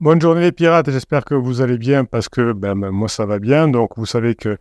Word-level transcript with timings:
Bonne 0.00 0.20
journée 0.20 0.40
les 0.40 0.52
pirates, 0.52 0.90
j'espère 0.90 1.24
que 1.24 1.36
vous 1.36 1.60
allez 1.60 1.78
bien 1.78 2.04
parce 2.04 2.28
que 2.28 2.52
ben, 2.52 2.74
ben, 2.74 2.90
moi 2.90 3.08
ça 3.08 3.26
va 3.26 3.38
bien. 3.38 3.68
Donc 3.68 3.92
vous 3.96 4.06
savez 4.06 4.34
que 4.34 4.58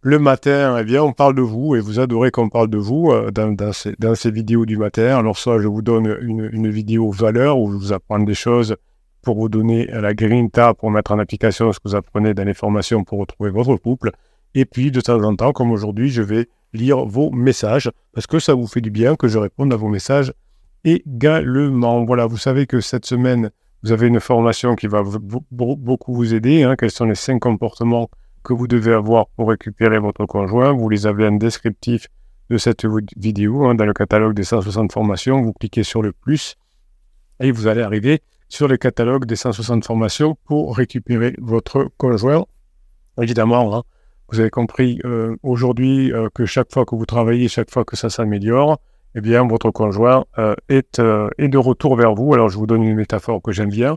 le 0.00 0.18
matin, 0.18 0.78
eh 0.80 0.84
bien, 0.84 1.02
on 1.02 1.12
parle 1.12 1.34
de 1.34 1.42
vous 1.42 1.76
et 1.76 1.80
vous 1.80 2.00
adorez 2.00 2.30
qu'on 2.30 2.48
parle 2.48 2.68
de 2.68 2.78
vous 2.78 3.10
euh, 3.10 3.30
dans, 3.30 3.72
ces, 3.72 4.30
vidéos 4.30 4.64
du 4.64 4.78
matin. 4.78 5.18
Alors 5.18 5.36
soit 5.36 5.60
je 5.60 5.68
vous 5.68 5.82
donne 5.82 6.16
une, 6.22 6.70
vidéo 6.70 7.10
valeur 7.10 7.58
où 7.58 7.72
je 7.72 7.76
vous 7.76 7.92
apprends 7.92 8.18
des 8.18 8.34
choses 8.34 8.74
pour 9.20 9.36
vous 9.36 9.50
donner 9.50 9.86
la 9.86 10.14
grinta 10.14 10.72
pour 10.72 10.90
mettre 10.90 11.12
en 11.12 11.18
application 11.18 11.70
ce 11.70 11.78
que 11.78 11.88
vous 11.88 11.94
apprenez 11.94 12.32
dans 12.32 12.44
les 12.44 12.54
formations 12.54 13.04
pour 13.04 13.18
retrouver 13.18 13.50
votre 13.50 13.76
couple. 13.76 14.12
Et 14.54 14.64
puis 14.64 14.90
de 14.90 15.02
temps 15.02 15.22
en 15.22 15.36
temps, 15.36 15.52
comme 15.52 15.72
aujourd'hui, 15.72 16.08
je 16.08 16.22
vais 16.22 16.48
lire 16.72 17.04
vos 17.04 17.30
messages 17.30 17.90
parce 18.14 18.26
que 18.26 18.38
ça 18.38 18.54
vous 18.54 18.66
fait 18.66 18.80
du 18.80 18.90
bien 18.90 19.14
que 19.14 19.28
je 19.28 19.38
réponde 19.38 19.74
à 19.74 19.76
vos 19.76 19.88
messages 19.88 20.32
également. 20.84 22.06
Voilà, 22.06 22.24
vous 22.24 22.38
savez 22.38 22.66
que 22.66 22.80
cette 22.80 23.04
semaine, 23.04 23.50
vous 23.84 23.92
avez 23.92 24.08
une 24.08 24.18
formation 24.18 24.76
qui 24.76 24.86
va 24.86 25.02
beaucoup 25.50 26.14
vous 26.14 26.32
aider. 26.32 26.62
Hein. 26.62 26.74
Quels 26.74 26.90
sont 26.90 27.04
les 27.04 27.14
cinq 27.14 27.40
comportements 27.40 28.08
que 28.42 28.54
vous 28.54 28.66
devez 28.66 28.94
avoir 28.94 29.28
pour 29.28 29.50
récupérer 29.50 29.98
votre 29.98 30.24
conjoint? 30.24 30.72
Vous 30.72 30.88
les 30.88 31.06
avez 31.06 31.26
en 31.26 31.32
descriptif 31.32 32.08
de 32.48 32.56
cette 32.56 32.86
vidéo 33.16 33.66
hein, 33.66 33.74
dans 33.74 33.84
le 33.84 33.92
catalogue 33.92 34.32
des 34.32 34.42
160 34.42 34.90
formations. 34.90 35.42
Vous 35.42 35.52
cliquez 35.52 35.82
sur 35.82 36.00
le 36.00 36.12
plus 36.12 36.56
et 37.40 37.50
vous 37.50 37.66
allez 37.66 37.82
arriver 37.82 38.22
sur 38.48 38.68
le 38.68 38.78
catalogue 38.78 39.26
des 39.26 39.36
160 39.36 39.84
formations 39.84 40.38
pour 40.44 40.74
récupérer 40.74 41.34
votre 41.38 41.90
conjoint. 41.98 42.46
Évidemment, 43.20 43.76
hein, 43.76 43.82
vous 44.30 44.40
avez 44.40 44.50
compris 44.50 44.98
euh, 45.04 45.36
aujourd'hui 45.42 46.10
euh, 46.10 46.30
que 46.34 46.46
chaque 46.46 46.72
fois 46.72 46.86
que 46.86 46.94
vous 46.94 47.04
travaillez, 47.04 47.48
chaque 47.48 47.70
fois 47.70 47.84
que 47.84 47.96
ça 47.96 48.08
s'améliore, 48.08 48.80
eh 49.14 49.20
bien, 49.20 49.46
votre 49.46 49.70
conjoint 49.70 50.24
euh, 50.38 50.54
est, 50.68 50.98
euh, 50.98 51.28
est, 51.38 51.48
de 51.48 51.58
retour 51.58 51.96
vers 51.96 52.14
vous. 52.14 52.34
Alors, 52.34 52.48
je 52.48 52.58
vous 52.58 52.66
donne 52.66 52.82
une 52.82 52.96
métaphore 52.96 53.40
que 53.42 53.52
j'aime 53.52 53.70
bien. 53.70 53.96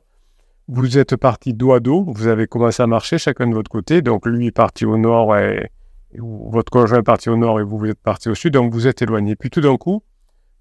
Vous 0.68 0.98
êtes 0.98 1.16
parti 1.16 1.54
dos 1.54 1.74
à 1.74 1.80
dos, 1.80 2.04
vous 2.08 2.28
avez 2.28 2.46
commencé 2.46 2.84
à 2.84 2.88
marcher 2.88 3.18
chacun 3.18 3.48
de 3.48 3.54
votre 3.54 3.72
côté. 3.72 4.02
Donc, 4.02 4.26
lui 4.26 4.48
est 4.48 4.52
parti 4.52 4.86
au 4.86 4.98
nord 4.98 5.36
et, 5.38 5.72
votre 6.20 6.72
conjoint 6.72 7.00
est 7.00 7.04
parti 7.04 7.30
au 7.30 7.38
nord 7.38 7.60
et 7.60 7.64
vous, 7.64 7.78
vous 7.78 7.88
êtes 7.88 8.00
parti 8.00 8.30
au 8.30 8.36
sud. 8.36 8.54
Donc, 8.54 8.74
vous 8.74 8.88
êtes 8.88 9.02
éloigné. 9.02 9.36
Puis, 9.36 9.50
tout 9.50 9.62
d'un 9.62 9.78
coup, 9.78 10.04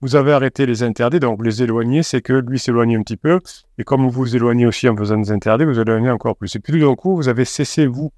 vous 0.00 0.16
avez 0.16 0.32
arrêté 0.32 0.64
les 0.64 0.82
interdits. 0.82 1.20
Donc, 1.20 1.44
les 1.44 1.62
éloigner, 1.62 2.02
c'est 2.02 2.20
que 2.22 2.32
lui 2.32 2.58
s'éloigne 2.58 2.96
un 2.96 3.02
petit 3.02 3.16
peu. 3.16 3.40
Et 3.78 3.84
comme 3.84 4.02
vous 4.02 4.10
vous 4.10 4.36
éloignez 4.36 4.66
aussi 4.66 4.88
en 4.88 4.96
faisant 4.96 5.18
des 5.18 5.32
interdits, 5.32 5.64
vous 5.64 5.78
éloignez 5.78 6.10
encore 6.10 6.36
plus. 6.36 6.54
Et 6.56 6.60
puis, 6.60 6.72
tout 6.72 6.86
d'un 6.86 6.94
coup, 6.94 7.16
vous 7.16 7.28
avez 7.28 7.44
cessé, 7.44 7.86
vous, 7.86 8.12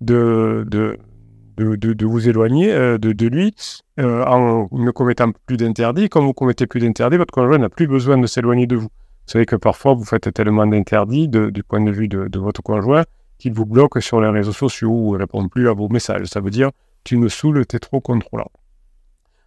de, 0.00 0.64
de 0.68 0.98
de, 1.56 2.06
vous 2.06 2.28
éloigner 2.28 2.72
euh, 2.72 2.98
de, 2.98 3.26
lui 3.26 3.54
euh, 4.00 4.24
en 4.24 4.68
ne 4.72 4.90
commettant 4.90 5.30
plus 5.46 5.56
d'interdits. 5.56 6.08
Comme 6.08 6.24
vous 6.24 6.32
commettez 6.32 6.66
plus 6.66 6.80
d'interdits, 6.80 7.16
votre 7.16 7.32
conjoint 7.32 7.58
n'a 7.58 7.68
plus 7.68 7.86
besoin 7.86 8.18
de 8.18 8.26
s'éloigner 8.26 8.66
de 8.66 8.76
vous. 8.76 8.88
Vous 8.88 9.32
savez 9.32 9.46
que 9.46 9.56
parfois, 9.56 9.94
vous 9.94 10.04
faites 10.04 10.32
tellement 10.34 10.66
d'interdits 10.66 11.28
du 11.28 11.62
point 11.62 11.80
de 11.80 11.90
vue 11.90 12.08
de, 12.08 12.38
votre 12.38 12.62
conjoint 12.62 13.04
qu'il 13.38 13.52
vous 13.52 13.66
bloque 13.66 14.00
sur 14.02 14.20
les 14.20 14.28
réseaux 14.28 14.52
sociaux 14.52 14.90
ou 14.90 15.14
ne 15.14 15.18
répond 15.18 15.48
plus 15.48 15.68
à 15.68 15.72
vos 15.72 15.88
messages. 15.88 16.26
Ça 16.26 16.40
veut 16.40 16.50
dire 16.50 16.70
tu 17.04 17.16
me 17.16 17.28
saoules, 17.28 17.66
tu 17.66 17.76
es 17.76 17.78
trop 17.78 18.00
contrôlant. 18.00 18.50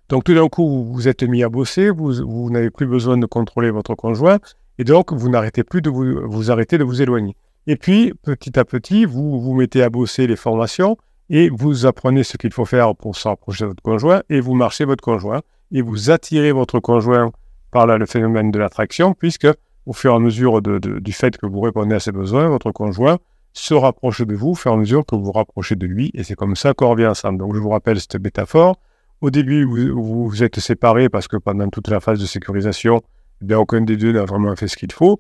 Donc 0.10 0.24
tout 0.24 0.34
d'un 0.34 0.48
coup, 0.48 0.68
vous 0.68 0.94
vous 0.94 1.08
êtes 1.08 1.24
mis 1.24 1.44
à 1.44 1.50
bosser, 1.50 1.90
vous, 1.90 2.14
vous 2.14 2.50
n'avez 2.50 2.70
plus 2.70 2.86
besoin 2.86 3.18
de 3.18 3.26
contrôler 3.26 3.72
votre 3.72 3.96
conjoint, 3.96 4.38
et 4.78 4.84
donc 4.84 5.12
vous 5.12 5.30
n'arrêtez 5.30 5.64
plus 5.64 5.82
de 5.82 5.90
vous, 5.90 6.22
vous 6.28 6.52
arrêtez 6.52 6.78
de 6.78 6.84
vous 6.84 7.02
éloigner. 7.02 7.36
Et 7.66 7.76
puis, 7.76 8.14
petit 8.24 8.58
à 8.58 8.64
petit, 8.64 9.06
vous 9.06 9.42
vous 9.42 9.54
mettez 9.54 9.84
à 9.84 9.90
bosser 9.90 10.26
les 10.28 10.38
formations, 10.38 10.98
et 11.30 11.50
vous 11.50 11.86
apprenez 11.86 12.24
ce 12.24 12.38
qu'il 12.38 12.54
faut 12.54 12.66
faire 12.66 12.96
pour 12.96 13.16
s'approcher 13.16 13.66
de 13.66 13.70
votre 13.70 13.84
conjoint 13.84 14.22
et 14.30 14.40
vous 14.40 14.54
marchez 14.54 14.86
votre 14.86 15.04
conjoint 15.04 15.42
et 15.72 15.82
vous 15.82 16.10
attirez 16.10 16.52
votre 16.52 16.80
conjoint 16.80 17.32
par 17.72 17.86
le 17.86 18.06
phénomène 18.06 18.52
de 18.52 18.60
l'attraction 18.60 19.14
puisque 19.14 19.48
au 19.86 19.94
fur 19.94 20.14
et 20.14 20.16
à 20.16 20.20
mesure 20.20 20.62
du 20.62 21.14
fait 21.14 21.38
que 21.38 21.46
vous 21.46 21.62
répondez 21.62 21.96
à 21.96 22.00
ses 22.00 22.12
besoins, 22.12 22.48
votre 22.50 22.72
conjoint 22.72 23.18
se 23.54 23.74
rapproche 23.74 24.22
de 24.22 24.36
vous 24.36 24.50
au 24.50 24.56
fur 24.56 24.72
et 24.72 24.76
à 24.76 24.78
mesure 24.78 25.06
que 25.06 25.16
vous 25.16 25.26
vous 25.26 25.32
rapprochez 25.32 25.76
de 25.76 25.86
lui 25.86 26.12
et 26.14 26.24
c'est 26.24 26.36
comme 26.36 26.56
ça 26.56 26.74
qu'on 26.74 26.90
revient 26.90 27.08
ensemble. 27.08 27.40
Donc 27.40 27.56
je 27.56 27.60
vous 27.60 27.70
rappelle 27.70 28.00
cette 28.00 28.22
métaphore. 28.22 28.78
Au 29.22 29.32
début, 29.32 29.64
vous 29.64 30.30
vous 30.30 30.44
êtes 30.44 30.60
séparés 30.60 31.10
parce 31.10 31.28
que 31.28 31.38
pendant 31.38 31.68
toute 31.70 31.88
la 31.88 32.00
phase 32.00 32.20
de 32.20 32.26
sécurisation, 32.26 33.02
eh 33.42 33.46
bien, 33.46 33.58
aucun 33.58 33.82
des 33.82 33.98
deux 33.98 34.12
n'a 34.12 34.26
vraiment 34.26 34.56
fait 34.56 34.68
ce 34.68 34.78
qu'il 34.78 34.92
faut. 34.92 35.18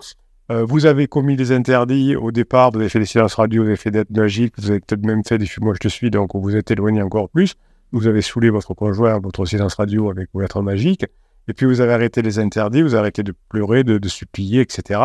Euh, 0.49 0.63
vous 0.63 0.85
avez 0.85 1.07
commis 1.07 1.35
des 1.35 1.51
interdits 1.51 2.15
au 2.15 2.31
départ, 2.31 2.71
vous 2.71 2.79
avez 2.79 2.89
fait 2.89 2.99
des 2.99 3.05
silences 3.05 3.33
radio, 3.33 3.63
vous 3.63 3.67
avez 3.67 3.77
fait 3.77 3.91
des 3.91 4.03
magiques, 4.09 4.53
vous 4.57 4.69
avez 4.69 4.79
peut-être 4.79 5.05
même 5.05 5.23
fait 5.25 5.37
des 5.37 5.47
moi 5.59 5.73
je 5.73 5.79
te 5.79 5.87
suis, 5.89 6.09
donc 6.09 6.33
vous 6.33 6.41
vous 6.41 6.55
êtes 6.55 6.71
éloigné 6.71 7.01
encore 7.01 7.29
plus. 7.29 7.55
Vous 7.91 8.07
avez 8.07 8.21
saoulé 8.21 8.49
votre 8.49 8.73
conjoint, 8.73 9.19
votre 9.19 9.45
silence 9.45 9.75
radio 9.75 10.09
avec 10.09 10.29
vos 10.33 10.41
lettres 10.41 10.61
magiques. 10.61 11.05
Et 11.49 11.53
puis 11.53 11.65
vous 11.65 11.81
avez 11.81 11.93
arrêté 11.93 12.21
les 12.21 12.39
interdits, 12.39 12.81
vous 12.81 12.93
avez 12.93 13.01
arrêté 13.01 13.23
de 13.23 13.33
pleurer, 13.49 13.83
de, 13.83 14.07
supplier, 14.07 14.61
etc. 14.61 14.99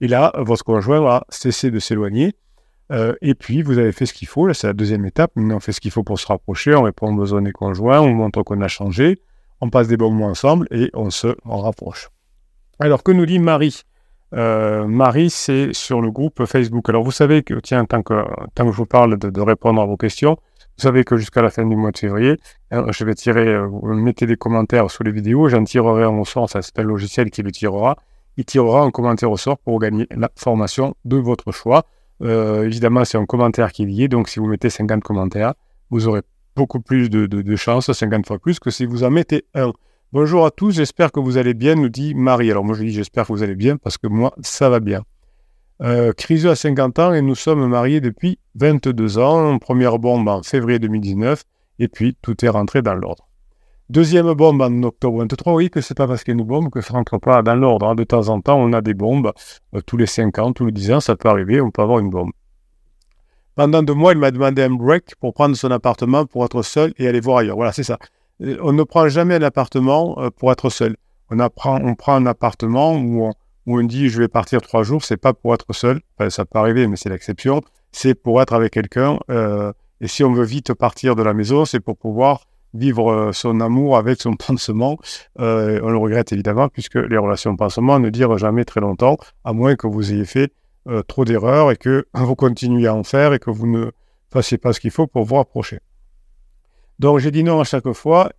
Et 0.00 0.08
là, 0.08 0.32
votre 0.38 0.64
conjoint 0.64 1.04
a 1.06 1.24
cessé 1.28 1.70
de 1.70 1.78
s'éloigner. 1.78 2.34
Euh, 2.90 3.14
et 3.20 3.34
puis, 3.34 3.62
vous 3.62 3.78
avez 3.78 3.92
fait 3.92 4.06
ce 4.06 4.14
qu'il 4.14 4.28
faut. 4.28 4.46
Là, 4.46 4.54
c'est 4.54 4.66
la 4.66 4.72
deuxième 4.72 5.04
étape. 5.04 5.32
Maintenant, 5.36 5.56
on 5.56 5.60
fait 5.60 5.72
ce 5.72 5.80
qu'il 5.80 5.90
faut 5.90 6.04
pour 6.04 6.18
se 6.18 6.26
rapprocher. 6.26 6.74
On 6.74 6.82
répond 6.82 7.12
aux 7.12 7.16
besoins 7.16 7.42
des 7.42 7.52
conjoints. 7.52 8.00
On 8.00 8.14
montre 8.14 8.42
qu'on 8.42 8.60
a 8.62 8.68
changé. 8.68 9.20
On 9.60 9.68
passe 9.68 9.88
des 9.88 9.96
bons 9.96 10.10
moments 10.10 10.28
ensemble 10.28 10.68
et 10.70 10.90
on 10.94 11.10
se 11.10 11.36
rapproche. 11.44 12.08
Alors, 12.78 13.02
que 13.02 13.12
nous 13.12 13.26
dit 13.26 13.38
Marie? 13.38 13.82
Euh, 14.34 14.86
Marie, 14.86 15.30
c'est 15.30 15.72
sur 15.72 16.00
le 16.00 16.10
groupe 16.10 16.44
Facebook. 16.44 16.88
Alors, 16.88 17.02
vous 17.02 17.12
savez 17.12 17.42
que, 17.42 17.54
tiens, 17.54 17.84
tant 17.84 18.02
que, 18.02 18.14
tant 18.54 18.66
que 18.66 18.72
je 18.72 18.76
vous 18.76 18.86
parle 18.86 19.18
de, 19.18 19.40
répondre 19.40 19.80
à 19.80 19.86
vos 19.86 19.96
questions, 19.96 20.36
vous 20.76 20.82
savez 20.82 21.04
que 21.04 21.16
jusqu'à 21.16 21.42
la 21.42 21.50
fin 21.50 21.64
du 21.64 21.76
mois 21.76 21.90
de 21.90 21.98
février, 21.98 22.36
hein, 22.70 22.86
je 22.90 23.04
vais 23.04 23.14
tirer, 23.14 23.48
euh, 23.48 23.66
vous 23.66 23.94
mettez 23.94 24.26
des 24.26 24.36
commentaires 24.36 24.90
sous 24.90 25.02
les 25.02 25.10
vidéos, 25.10 25.48
j'en 25.48 25.64
tirerai 25.64 26.04
un 26.04 26.18
au 26.18 26.24
sort, 26.24 26.48
ça 26.48 26.62
c'est 26.62 26.76
le 26.78 26.84
logiciel 26.84 27.30
qui 27.30 27.42
le 27.42 27.50
tirera. 27.50 27.96
Il 28.36 28.44
tirera 28.44 28.82
un 28.82 28.90
commentaire 28.90 29.30
au 29.30 29.36
sort 29.36 29.58
pour 29.58 29.80
gagner 29.80 30.06
la 30.10 30.30
formation 30.36 30.94
de 31.04 31.16
votre 31.16 31.50
choix. 31.50 31.86
Euh, 32.22 32.64
évidemment, 32.64 33.04
c'est 33.04 33.18
un 33.18 33.26
commentaire 33.26 33.72
qui 33.72 33.82
est 33.82 33.86
lié, 33.86 34.08
donc 34.08 34.28
si 34.28 34.38
vous 34.38 34.46
mettez 34.46 34.70
50 34.70 35.02
commentaires, 35.02 35.54
vous 35.90 36.06
aurez 36.06 36.22
beaucoup 36.54 36.80
plus 36.80 37.10
de, 37.10 37.26
de, 37.26 37.42
de 37.42 37.56
chances, 37.56 37.90
50 37.90 38.26
fois 38.26 38.38
plus, 38.38 38.60
que 38.60 38.70
si 38.70 38.84
vous 38.84 39.02
en 39.04 39.10
mettez 39.10 39.46
un. 39.54 39.72
Bonjour 40.10 40.46
à 40.46 40.50
tous, 40.50 40.70
j'espère 40.70 41.12
que 41.12 41.20
vous 41.20 41.36
allez 41.36 41.52
bien, 41.52 41.74
nous 41.74 41.90
dit 41.90 42.14
Marie. 42.14 42.50
Alors 42.50 42.64
moi 42.64 42.74
je 42.74 42.82
dis 42.82 42.92
j'espère 42.92 43.26
que 43.26 43.32
vous 43.34 43.42
allez 43.42 43.54
bien 43.54 43.76
parce 43.76 43.98
que 43.98 44.06
moi 44.06 44.32
ça 44.40 44.70
va 44.70 44.80
bien. 44.80 45.02
Euh, 45.82 46.14
a 46.46 46.54
50 46.54 46.98
ans 46.98 47.12
et 47.12 47.20
nous 47.20 47.34
sommes 47.34 47.66
mariés 47.68 48.00
depuis 48.00 48.38
22 48.54 49.18
ans. 49.18 49.58
Première 49.58 49.98
bombe 49.98 50.26
en 50.28 50.42
février 50.42 50.78
2019 50.78 51.44
et 51.78 51.88
puis 51.88 52.16
tout 52.22 52.42
est 52.42 52.48
rentré 52.48 52.80
dans 52.80 52.94
l'ordre. 52.94 53.28
Deuxième 53.90 54.32
bombe 54.32 54.62
en 54.62 54.82
octobre 54.82 55.18
23. 55.18 55.52
Oui, 55.52 55.68
que 55.68 55.82
c'est 55.82 55.94
pas 55.94 56.06
parce 56.06 56.24
qu'il 56.24 56.32
y 56.34 56.38
a 56.38 56.40
une 56.40 56.46
bombe 56.46 56.70
que 56.70 56.80
ça 56.80 56.94
rentre 56.94 57.18
pas 57.18 57.42
dans 57.42 57.54
l'ordre. 57.54 57.88
Hein. 57.88 57.94
De 57.94 58.04
temps 58.04 58.30
en 58.30 58.40
temps, 58.40 58.58
on 58.58 58.72
a 58.72 58.80
des 58.80 58.94
bombes. 58.94 59.32
Euh, 59.74 59.82
tous 59.84 59.98
les 59.98 60.06
5 60.06 60.38
ans, 60.38 60.54
tous 60.54 60.64
les 60.64 60.72
10 60.72 60.92
ans, 60.92 61.00
ça 61.00 61.16
peut 61.16 61.28
arriver, 61.28 61.60
on 61.60 61.70
peut 61.70 61.82
avoir 61.82 61.98
une 61.98 62.08
bombe. 62.08 62.30
Pendant 63.56 63.82
deux 63.82 63.92
mois, 63.92 64.12
il 64.12 64.18
m'a 64.18 64.30
demandé 64.30 64.62
un 64.62 64.70
break 64.70 65.16
pour 65.20 65.34
prendre 65.34 65.54
son 65.54 65.70
appartement 65.70 66.24
pour 66.24 66.46
être 66.46 66.62
seul 66.62 66.94
et 66.96 67.06
aller 67.06 67.20
voir 67.20 67.38
ailleurs. 67.38 67.56
Voilà, 67.56 67.72
c'est 67.72 67.82
ça. 67.82 67.98
Euh, 68.42 68.56
on 68.62 68.72
ne 68.72 68.82
prend 68.82 69.08
jamais 69.08 69.34
un 69.34 69.42
appartement 69.42 70.16
euh, 70.18 70.30
pour 70.30 70.52
être 70.52 70.70
seul. 70.70 70.96
On, 71.30 71.38
apprend, 71.38 71.80
on 71.82 71.94
prend 71.94 72.14
un 72.14 72.26
appartement 72.26 72.96
où 72.96 73.30
on, 73.66 73.82
dit 73.82 74.08
je 74.08 74.18
vais 74.20 74.28
partir 74.28 74.62
trois 74.62 74.82
jours, 74.82 75.04
c'est 75.04 75.16
pas 75.16 75.34
pour 75.34 75.54
être 75.54 75.72
seul. 75.72 76.00
ça 76.30 76.44
peut 76.44 76.58
arriver, 76.58 76.86
mais 76.86 76.96
c'est 76.96 77.10
l'exception. 77.10 77.60
C'est 77.92 78.14
pour 78.14 78.40
être 78.40 78.54
avec 78.54 78.72
quelqu'un. 78.72 79.18
Euh, 79.30 79.72
et 80.00 80.08
si 80.08 80.24
on 80.24 80.32
veut 80.32 80.44
vite 80.44 80.72
partir 80.72 81.16
de 81.16 81.22
la 81.22 81.34
maison, 81.34 81.64
c'est 81.64 81.80
pour 81.80 81.96
pouvoir 81.96 82.44
vivre 82.74 83.30
son 83.32 83.60
amour 83.60 83.96
avec 83.96 84.20
son 84.20 84.34
pansement. 84.36 84.98
on 85.36 85.90
le 85.90 85.96
regrette 85.96 86.32
évidemment, 86.32 86.68
puisque 86.68 86.96
les 86.96 87.18
relations 87.18 87.56
pansement 87.56 87.98
ne 87.98 88.08
durent 88.08 88.38
jamais 88.38 88.64
très 88.64 88.80
longtemps, 88.80 89.18
à 89.44 89.52
moins 89.52 89.74
que 89.74 89.86
vous 89.86 90.12
ayez 90.12 90.24
fait 90.24 90.52
trop 91.06 91.26
d'erreurs 91.26 91.70
et 91.70 91.76
que 91.76 92.06
vous 92.14 92.36
continuez 92.36 92.86
à 92.86 92.94
en 92.94 93.04
faire 93.04 93.34
et 93.34 93.38
que 93.38 93.50
vous 93.50 93.66
ne 93.66 93.90
fassiez 94.30 94.56
pas 94.56 94.72
ce 94.72 94.80
qu'il 94.80 94.92
faut 94.92 95.06
pour 95.06 95.24
vous 95.24 95.36
rapprocher. 95.36 95.80
Donc 96.98 97.18
j'ai 97.18 97.30
dit 97.30 97.44
non 97.44 97.60
à 97.60 97.64
chaque 97.64 97.90
fois. 97.92 98.30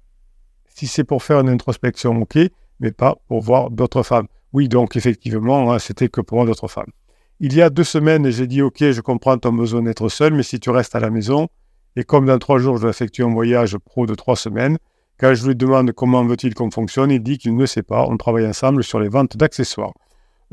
Si 0.76 0.88
c'est 0.88 1.04
pour 1.04 1.24
faire 1.24 1.40
une 1.40 1.50
introspection, 1.50 2.22
ok, 2.22 2.38
mais 2.80 2.92
pas 2.92 3.18
pour 3.28 3.42
voir 3.42 3.70
d'autres 3.70 4.04
femmes. 4.04 4.28
Oui, 4.54 4.68
donc 4.68 4.96
effectivement, 4.96 5.72
hein, 5.72 5.80
c'était 5.80 6.10
que 6.10 6.22
pour 6.22 6.38
voir 6.38 6.48
d'autres 6.48 6.68
femmes. 6.68 6.92
Il 7.40 7.54
y 7.54 7.62
a 7.62 7.70
deux 7.70 7.84
semaines, 7.84 8.30
j'ai 8.30 8.48
dit 8.48 8.62
ok, 8.62 8.92
je 8.92 9.02
comprends 9.02 9.38
ton 9.38 9.54
besoin 9.54 9.82
d'être 9.82 10.10
seul, 10.10 10.34
mais 10.34 10.44
si 10.44 10.60
tu 10.60 10.70
restes 10.70 10.96
à 10.96 11.00
la 11.00 11.10
maison, 11.10 11.48
et 11.96 12.04
comme 12.04 12.26
dans 12.26 12.38
trois 12.38 12.60
jours, 12.60 12.78
je 12.78 12.82
dois 12.82 12.92
effectuer 12.92 13.24
un 13.24 13.34
voyage 13.34 13.78
pro 13.78 14.06
de 14.06 14.16
trois 14.16 14.36
semaines, 14.36 14.78
quand 15.20 15.34
je 15.34 15.48
lui 15.48 15.56
demande 15.56 15.92
comment 15.92 16.24
veut-il 16.24 16.56
qu'on 16.56 16.72
fonctionne, 16.72 17.12
il 17.12 17.22
dit 17.22 17.38
qu'il 17.38 17.56
ne 17.56 17.66
sait 17.66 17.84
pas. 17.84 18.06
On 18.08 18.16
travaille 18.16 18.48
ensemble 18.48 18.84
sur 18.84 19.00
les 19.00 19.10
ventes 19.10 19.36
d'accessoires. 19.36 19.92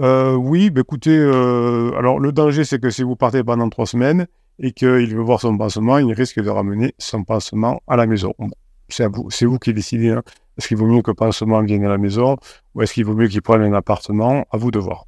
Euh, 0.01 0.35
oui, 0.35 0.71
bah, 0.71 0.81
écoutez, 0.81 1.17
euh, 1.17 1.93
alors 1.97 2.19
le 2.19 2.33
danger, 2.33 2.65
c'est 2.65 2.81
que 2.81 2.91
si 2.91 3.03
vous 3.05 3.15
partez 3.15 3.45
pendant 3.45 3.69
trois 3.69 3.87
semaines, 3.87 4.27
et 4.59 4.73
qu'il 4.73 5.15
veut 5.15 5.23
voir 5.23 5.41
son 5.41 5.57
pansement, 5.57 5.99
il 5.99 6.13
risque 6.13 6.41
de 6.41 6.49
ramener 6.49 6.95
son 6.99 7.25
pansement 7.25 7.83
à 7.87 7.97
la 7.97 8.07
maison. 8.07 8.35
C'est 8.89 9.07
vous, 9.07 9.29
vous 9.43 9.59
qui 9.59 9.75
décidez. 9.75 10.11
Hein. 10.11 10.23
Est-ce 10.57 10.69
qu'il 10.69 10.77
vaut 10.77 10.87
mieux 10.87 11.03
que 11.03 11.11
le 11.11 11.15
pansement 11.15 11.63
vienne 11.63 11.85
à 11.85 11.89
la 11.89 11.99
maison 11.99 12.37
ou 12.75 12.83
est-ce 12.83 12.95
qu'il 12.95 13.05
vaut 13.05 13.15
mieux 13.15 13.29
qu'il 13.29 13.43
prenne 13.43 13.63
un 13.63 13.73
appartement? 13.75 14.47
À 14.51 14.57
vous 14.57 14.71
de 14.71 14.79
voir. 14.79 15.07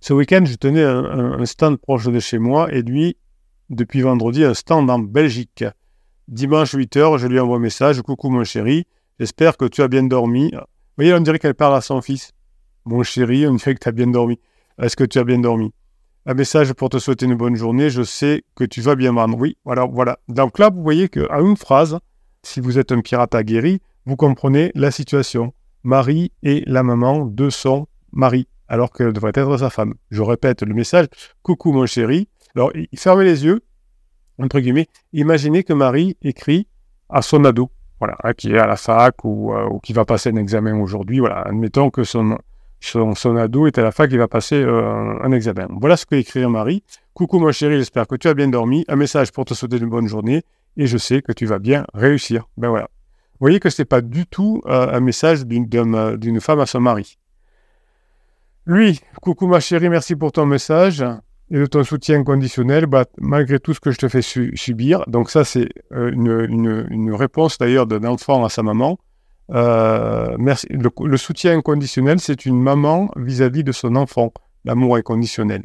Ce 0.00 0.12
week-end, 0.12 0.44
je 0.44 0.54
tenais 0.54 0.84
un, 0.84 1.44
stand 1.44 1.76
proche 1.78 2.04
de 2.04 2.20
chez 2.20 2.38
moi 2.38 2.72
et 2.72 2.82
lui, 2.82 3.16
depuis 3.68 4.02
vendredi, 4.02 4.44
un 4.44 4.54
stand 4.54 4.88
en 4.90 5.00
Belgique. 5.00 5.64
Dimanche 6.28 6.74
8h, 6.74 7.18
je 7.18 7.26
lui 7.26 7.40
envoie 7.40 7.56
un 7.56 7.60
message. 7.60 8.00
Coucou 8.02 8.30
mon 8.30 8.44
chéri, 8.44 8.86
j'espère 9.18 9.56
que 9.56 9.64
tu 9.64 9.82
as 9.82 9.88
bien 9.88 10.04
dormi. 10.04 10.50
Vous 10.52 10.60
voyez, 10.98 11.14
on 11.14 11.20
dirait 11.20 11.40
qu'elle 11.40 11.54
parle 11.54 11.74
à 11.74 11.80
son 11.80 12.00
fils. 12.00 12.32
Mon 12.84 13.02
chéri, 13.02 13.46
on 13.46 13.54
dirait 13.54 13.74
que 13.74 13.80
tu 13.80 13.88
as 13.88 13.92
bien 13.92 14.06
dormi. 14.06 14.38
Est-ce 14.80 14.94
que 14.94 15.04
tu 15.04 15.18
as 15.18 15.24
bien 15.24 15.40
dormi? 15.40 15.72
Un 16.28 16.34
message 16.34 16.74
pour 16.74 16.90
te 16.90 16.98
souhaiter 16.98 17.24
une 17.24 17.36
bonne 17.36 17.56
journée. 17.56 17.88
Je 17.88 18.02
sais 18.02 18.44
que 18.54 18.64
tu 18.64 18.82
vas 18.82 18.94
bien, 18.94 19.12
maman. 19.12 19.34
Oui, 19.34 19.56
voilà, 19.64 19.86
voilà. 19.86 20.18
Donc 20.28 20.58
là, 20.58 20.68
vous 20.68 20.82
voyez 20.82 21.08
qu'à 21.08 21.40
une 21.40 21.56
phrase, 21.56 21.98
si 22.42 22.60
vous 22.60 22.78
êtes 22.78 22.92
un 22.92 23.00
pirate 23.00 23.34
aguerri, 23.34 23.80
vous 24.04 24.14
comprenez 24.14 24.70
la 24.74 24.90
situation. 24.90 25.54
Marie 25.84 26.30
est 26.42 26.68
la 26.68 26.82
maman 26.82 27.24
de 27.24 27.48
son 27.48 27.86
mari, 28.12 28.46
alors 28.68 28.92
qu'elle 28.92 29.14
devrait 29.14 29.32
être 29.34 29.56
sa 29.56 29.70
femme. 29.70 29.94
Je 30.10 30.20
répète 30.20 30.62
le 30.62 30.74
message. 30.74 31.06
Coucou 31.42 31.72
mon 31.72 31.86
chéri. 31.86 32.28
Alors, 32.54 32.72
fermez 32.94 33.24
les 33.24 33.46
yeux, 33.46 33.62
entre 34.38 34.60
guillemets. 34.60 34.88
Imaginez 35.14 35.64
que 35.64 35.72
Marie 35.72 36.18
écrit 36.20 36.68
à 37.08 37.22
son 37.22 37.42
ado, 37.46 37.70
voilà, 38.00 38.18
hein, 38.22 38.34
qui 38.34 38.52
est 38.52 38.58
à 38.58 38.66
la 38.66 38.76
fac 38.76 39.24
ou, 39.24 39.54
euh, 39.54 39.66
ou 39.70 39.78
qui 39.80 39.94
va 39.94 40.04
passer 40.04 40.28
un 40.28 40.36
examen 40.36 40.78
aujourd'hui. 40.78 41.20
Voilà, 41.20 41.40
admettons 41.40 41.88
que 41.88 42.04
son, 42.04 42.36
son, 42.80 43.36
ado 43.36 43.66
est 43.66 43.78
à 43.78 43.82
la 43.82 43.92
fac, 43.92 44.10
il 44.12 44.18
va 44.18 44.28
passer 44.28 44.56
euh, 44.56 45.18
un 45.22 45.32
examen. 45.32 45.66
Voilà 45.80 45.96
ce 45.96 46.06
que 46.06 46.14
écrit 46.14 46.46
Marie. 46.46 46.82
Coucou 47.14 47.38
mon 47.38 47.50
chéri, 47.50 47.76
j'espère 47.76 48.06
que 48.06 48.14
tu 48.16 48.28
as 48.28 48.34
bien 48.34 48.48
dormi. 48.48 48.84
Un 48.88 48.96
message 48.96 49.32
pour 49.32 49.44
te 49.44 49.54
souhaiter 49.54 49.78
une 49.78 49.88
bonne 49.88 50.06
journée 50.06 50.42
et 50.76 50.86
je 50.86 50.96
sais 50.96 51.22
que 51.22 51.32
tu 51.32 51.46
vas 51.46 51.58
bien 51.58 51.84
réussir. 51.94 52.48
Ben 52.56 52.68
voilà. 52.68 52.88
Vous 53.32 53.44
voyez 53.44 53.60
que 53.60 53.70
ce 53.70 53.82
n'est 53.82 53.86
pas 53.86 54.00
du 54.00 54.26
tout 54.26 54.62
euh, 54.66 54.92
un 54.92 55.00
message 55.00 55.46
d'une 55.46 56.40
femme 56.40 56.60
à 56.60 56.66
son 56.66 56.80
mari. 56.80 57.18
Lui, 58.66 59.00
coucou 59.22 59.46
ma 59.46 59.60
chérie, 59.60 59.88
merci 59.88 60.14
pour 60.14 60.32
ton 60.32 60.44
message 60.44 61.04
et 61.50 61.58
de 61.58 61.66
ton 61.66 61.82
soutien 61.84 62.22
conditionnel, 62.24 62.86
bah, 62.86 63.06
malgré 63.18 63.58
tout 63.58 63.72
ce 63.72 63.80
que 63.80 63.90
je 63.90 63.98
te 63.98 64.08
fais 64.08 64.22
subir. 64.22 65.04
Donc 65.06 65.30
ça, 65.30 65.44
c'est 65.44 65.68
euh, 65.92 66.10
une, 66.12 67.14
réponse 67.14 67.58
d'ailleurs 67.58 67.86
d'un 67.86 68.04
enfant 68.04 68.44
à 68.44 68.48
sa 68.48 68.62
maman. 68.62 68.98
Euh. 69.50 70.36
Le, 70.38 71.16
soutien 71.16 71.56
inconditionnel, 71.56 72.20
c'est 72.20 72.46
une 72.46 72.60
maman 72.60 73.10
vis-à-vis 73.16 73.64
de 73.64 73.72
son 73.72 73.96
enfant. 73.96 74.32
L'amour 74.64 74.96
inconditionnel. 74.96 75.64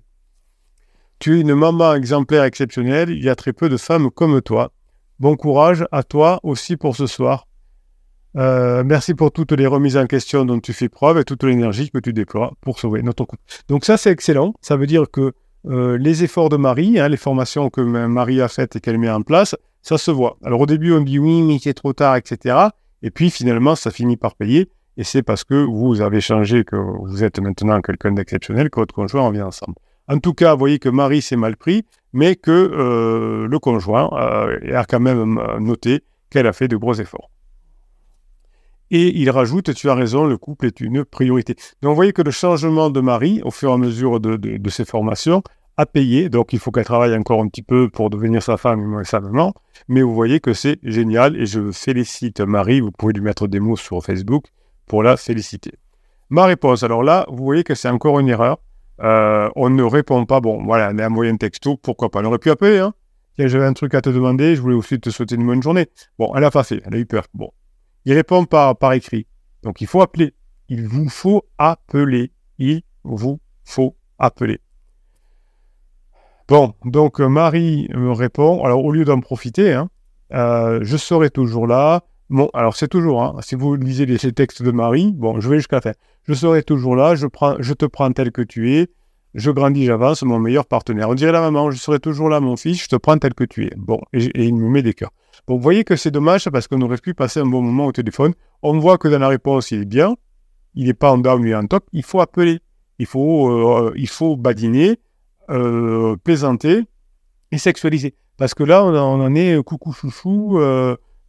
Tu 1.20 1.38
es 1.38 1.42
une 1.42 1.56
maman 1.56 1.94
exemplaire 1.94 2.44
exceptionnelle. 2.44 3.10
Il 3.10 3.24
y 3.24 3.30
a 3.30 3.36
très 3.36 3.54
peu 3.54 3.70
de 3.70 3.78
femmes 3.78 4.10
comme 4.12 4.42
toi. 4.42 4.72
Bon 5.20 5.36
courage 5.36 5.86
à 5.92 6.04
toi 6.04 6.40
aussi 6.44 6.78
pour 6.78 6.96
ce 6.96 7.08
soir. 7.08 7.48
Euh, 8.36 8.84
merci 8.84 9.14
pour 9.14 9.32
toutes 9.32 9.52
les 9.52 9.68
remises 9.68 9.98
en 9.98 10.08
question 10.08 10.44
dont 10.44 10.60
tu 10.60 10.74
fais 10.74 10.90
preuve 10.90 11.20
et 11.20 11.24
toute 11.24 11.44
l'énergie 11.44 11.92
que 11.92 12.00
tu 12.00 12.14
déploies 12.14 12.54
pour 12.62 12.80
sauver 12.80 13.04
notre 13.04 13.26
couple. 13.26 13.44
Donc 13.68 13.86
ça, 13.86 13.98
c'est 13.98 14.12
excellent. 14.12 14.54
Ça 14.62 14.76
veut 14.76 14.88
dire 14.88 15.06
que 15.12 15.34
euh, 15.68 15.98
les 15.98 16.24
efforts 16.24 16.50
de 16.50 16.58
Marie, 16.58 17.00
hein, 17.00 17.10
les 17.10 17.18
formations 17.18 17.70
que 17.70 17.82
Marie 17.82 18.42
a 18.42 18.48
faites 18.48 18.76
et 18.76 18.80
qu'elle 18.80 18.98
met 18.98 19.10
en 19.10 19.22
place, 19.22 19.56
ça 19.82 19.98
se 19.98 20.12
voit. 20.12 20.38
Alors 20.44 20.62
au 20.62 20.66
début, 20.66 20.94
on 20.94 21.02
dit 21.02 21.20
oui, 21.20 21.42
mais 21.42 21.60
c'est 21.62 21.74
trop 21.74 21.94
tard, 21.94 22.16
etc. 22.16 22.56
Et 23.04 23.12
puis 23.12 23.30
finalement, 23.30 23.76
ça 23.76 23.92
finit 23.92 24.18
par 24.18 24.36
payer. 24.36 24.70
Et 24.98 25.04
c'est 25.04 25.24
parce 25.24 25.44
que 25.44 25.56
vous 25.56 26.02
avez 26.02 26.22
changé, 26.22 26.64
que 26.64 26.76
vous 26.76 27.24
êtes 27.24 27.40
maintenant 27.40 27.82
quelqu'un 27.82 28.12
d'exceptionnel, 28.12 28.70
que 28.70 28.80
votre 28.80 28.94
conjoint 28.94 29.28
revient 29.28 29.42
ensemble. 29.42 29.76
En 30.08 30.18
tout 30.20 30.34
cas, 30.34 30.54
vous 30.54 30.60
voyez 30.60 30.80
que 30.80 30.90
Marie 30.90 31.22
s'est 31.22 31.36
mal 31.36 31.56
pris, 31.56 31.86
mais 32.12 32.36
que 32.36 32.52
euh, 32.52 33.48
le 33.48 33.60
conjoint 33.60 34.10
euh, 34.14 34.78
a 34.78 34.86
quand 34.86 35.00
même 35.00 35.42
noté 35.60 36.04
qu'elle 36.30 36.48
a 36.48 36.54
fait 36.54 36.68
de 36.68 36.78
gros 36.78 36.96
efforts. 36.96 37.30
Et 38.92 39.18
il 39.20 39.30
rajoute, 39.32 39.74
tu 39.74 39.90
as 39.90 39.96
raison, 39.96 40.26
le 40.26 40.38
couple 40.38 40.68
est 40.68 40.80
une 40.80 41.04
priorité. 41.04 41.56
Donc 41.82 41.90
vous 41.90 41.96
voyez 41.96 42.14
que 42.14 42.22
le 42.22 42.30
changement 42.30 42.92
de 42.92 43.02
mari, 43.02 43.42
au 43.44 43.50
fur 43.50 43.72
et 43.72 43.74
à 43.74 43.78
mesure 43.78 44.20
de, 44.20 44.70
ses 44.70 44.86
formations, 44.86 45.42
a 45.78 45.86
payé. 45.86 46.30
Donc 46.30 46.54
il 46.54 46.60
faut 46.60 46.72
qu'elle 46.72 46.86
travaille 46.86 47.16
encore 47.16 47.42
un 47.42 47.48
petit 47.48 47.64
peu 47.64 47.90
pour 47.90 48.10
devenir 48.10 48.42
sa 48.42 48.58
femme 48.58 49.00
et 49.00 49.06
sa 49.06 49.20
maman. 49.20 49.54
Mais 49.88 50.02
vous 50.02 50.14
voyez 50.14 50.40
que 50.40 50.54
c'est 50.54 50.80
génial 50.84 51.36
et 51.36 51.46
je 51.46 51.72
félicite 51.72 52.42
Marie. 52.42 52.80
Vous 52.80 52.92
pouvez 52.92 53.14
lui 53.14 53.22
mettre 53.22 53.48
des 53.48 53.60
mots 53.60 53.78
sur 53.78 54.04
Facebook 54.04 54.46
pour 54.86 55.04
la 55.04 55.18
féliciter. 55.18 55.74
Ma 56.30 56.46
réponse, 56.46 56.84
alors 56.84 57.04
là, 57.04 57.26
vous 57.30 57.44
voyez 57.44 57.64
que 57.64 57.76
c'est 57.76 57.90
encore 57.90 58.20
une 58.20 58.30
erreur. 58.30 58.58
Euh, 59.02 59.50
on 59.56 59.70
ne 59.70 59.84
répond 59.84 60.26
pas. 60.26 60.40
Bon, 60.40 60.64
voilà, 60.64 60.92
on 60.94 60.98
est 60.98 61.04
un 61.04 61.10
moyen 61.10 61.36
texto, 61.36 61.78
pourquoi 61.78 62.10
pas? 62.10 62.22
On 62.22 62.26
aurait 62.26 62.40
pu 62.40 62.50
appeler, 62.50 62.80
hein 62.80 62.94
Tiens, 63.36 63.48
j'avais 63.48 63.66
un 63.66 63.74
truc 63.74 63.96
à 63.96 64.02
te 64.02 64.10
demander, 64.10 64.56
je 64.56 64.62
voulais 64.62 64.76
aussi 64.76 65.00
te 65.00 65.10
souhaiter 65.10 65.36
une 65.36 65.46
bonne 65.46 65.64
journée. 65.64 65.88
Bon, 66.20 66.32
elle 66.36 66.44
a 66.44 66.52
pas 66.52 66.64
fait, 66.64 66.82
elle 66.86 66.94
a 66.94 66.98
eu 66.98 67.06
peur. 67.06 67.26
Bon, 67.34 67.50
il 68.06 68.14
répond 68.14 68.46
par, 68.46 68.78
par 68.78 68.94
écrit. 68.94 69.26
Donc 69.64 69.82
il 69.82 69.88
faut 69.88 70.02
appeler. 70.02 70.34
Il 70.70 70.88
vous 70.88 71.10
faut 71.10 71.44
appeler. 71.58 72.32
Il 72.60 72.84
vous 73.04 73.40
faut 73.64 73.96
appeler. 74.20 74.60
Bon, 76.48 76.74
donc 76.84 77.22
euh, 77.22 77.28
Marie 77.28 77.88
me 77.94 78.12
répond. 78.12 78.64
Alors 78.64 78.84
au 78.84 78.92
lieu 78.92 79.06
d'en 79.06 79.20
profiter, 79.20 79.74
hein, 79.74 79.90
euh, 80.34 80.80
je 80.82 80.98
serai 80.98 81.30
toujours 81.30 81.68
là. 81.68 82.02
Bon, 82.30 82.50
alors 82.54 82.76
c'est 82.76 82.88
toujours, 82.88 83.24
hein, 83.24 83.36
si 83.42 83.56
vous 83.56 83.76
lisez 83.76 84.06
les, 84.06 84.18
textes 84.18 84.64
de 84.64 84.72
Marie, 84.72 85.12
bon, 85.14 85.40
je 85.40 85.50
vais 85.50 85.58
jusqu'à 85.58 85.78
la 85.78 85.82
fin. 85.82 85.92
Je 86.24 86.34
serai 86.34 86.64
toujours 86.64 86.96
là, 86.96 87.16
je, 87.16 87.28
prends, 87.28 87.56
je 87.60 87.74
te 87.74 87.86
prends 87.86 88.12
tel 88.12 88.32
que 88.32 88.42
tu 88.42 88.74
es, 88.74 88.88
je 89.36 89.52
grandis, 89.52 89.86
j'avance, 89.86 90.24
mon 90.24 90.40
meilleur 90.40 90.66
partenaire. 90.66 91.10
On 91.10 91.14
dirait 91.14 91.32
la 91.32 91.42
maman, 91.42 91.70
je 91.72 91.78
serai 91.78 92.00
toujours 92.00 92.30
là, 92.30 92.40
mon 92.40 92.56
fils, 92.56 92.84
je 92.84 92.88
te 92.88 92.96
prends 92.96 93.18
tel 93.18 93.34
que 93.34 93.44
tu 93.44 93.66
es. 93.66 93.72
Bon, 93.78 94.00
et, 94.14 94.30
il 94.36 94.56
me 94.56 94.70
met 94.70 94.82
des 94.82 94.94
cœurs. 94.94 95.12
Bon, 95.48 95.56
vous 95.56 95.62
voyez 95.62 95.84
que 95.84 95.96
c'est 95.96 96.12
dommage 96.12 96.50
parce 96.50 96.68
qu'on 96.68 96.82
aurait 96.82 96.98
pu 96.98 97.14
passer 97.14 97.40
un 97.40 97.46
bon 97.46 97.62
moment 97.62 97.88
au 97.88 97.92
téléphone. 97.92 98.34
On 98.62 98.78
voit 98.80 98.98
que 98.98 99.08
dans 99.08 99.20
la 99.20 99.28
réponse, 99.28 99.72
il 99.72 99.82
est 99.82 99.86
bien. 99.86 100.16
Il 100.76 100.88
n'est 100.88 100.94
pas 100.94 101.12
en 101.12 101.18
down, 101.18 101.44
ni 101.44 101.54
en 101.54 101.66
top. 101.68 101.86
Il 101.94 102.04
faut 102.04 102.22
appeler. 102.22 102.60
Il 103.00 103.06
faut, 103.06 103.50
euh, 103.50 103.94
il 103.96 104.08
faut 104.08 104.38
badiner, 104.38 104.98
euh, 105.50 106.16
plaisanter 106.24 106.84
et 107.52 107.58
sexualiser. 107.58 108.16
Parce 108.38 108.54
que 108.54 108.64
là, 108.64 108.84
on, 108.84 108.96
en 108.96 109.36
est 109.36 109.56
euh, 109.56 109.64
coucou 109.64 109.92
chouchou, 109.92 110.60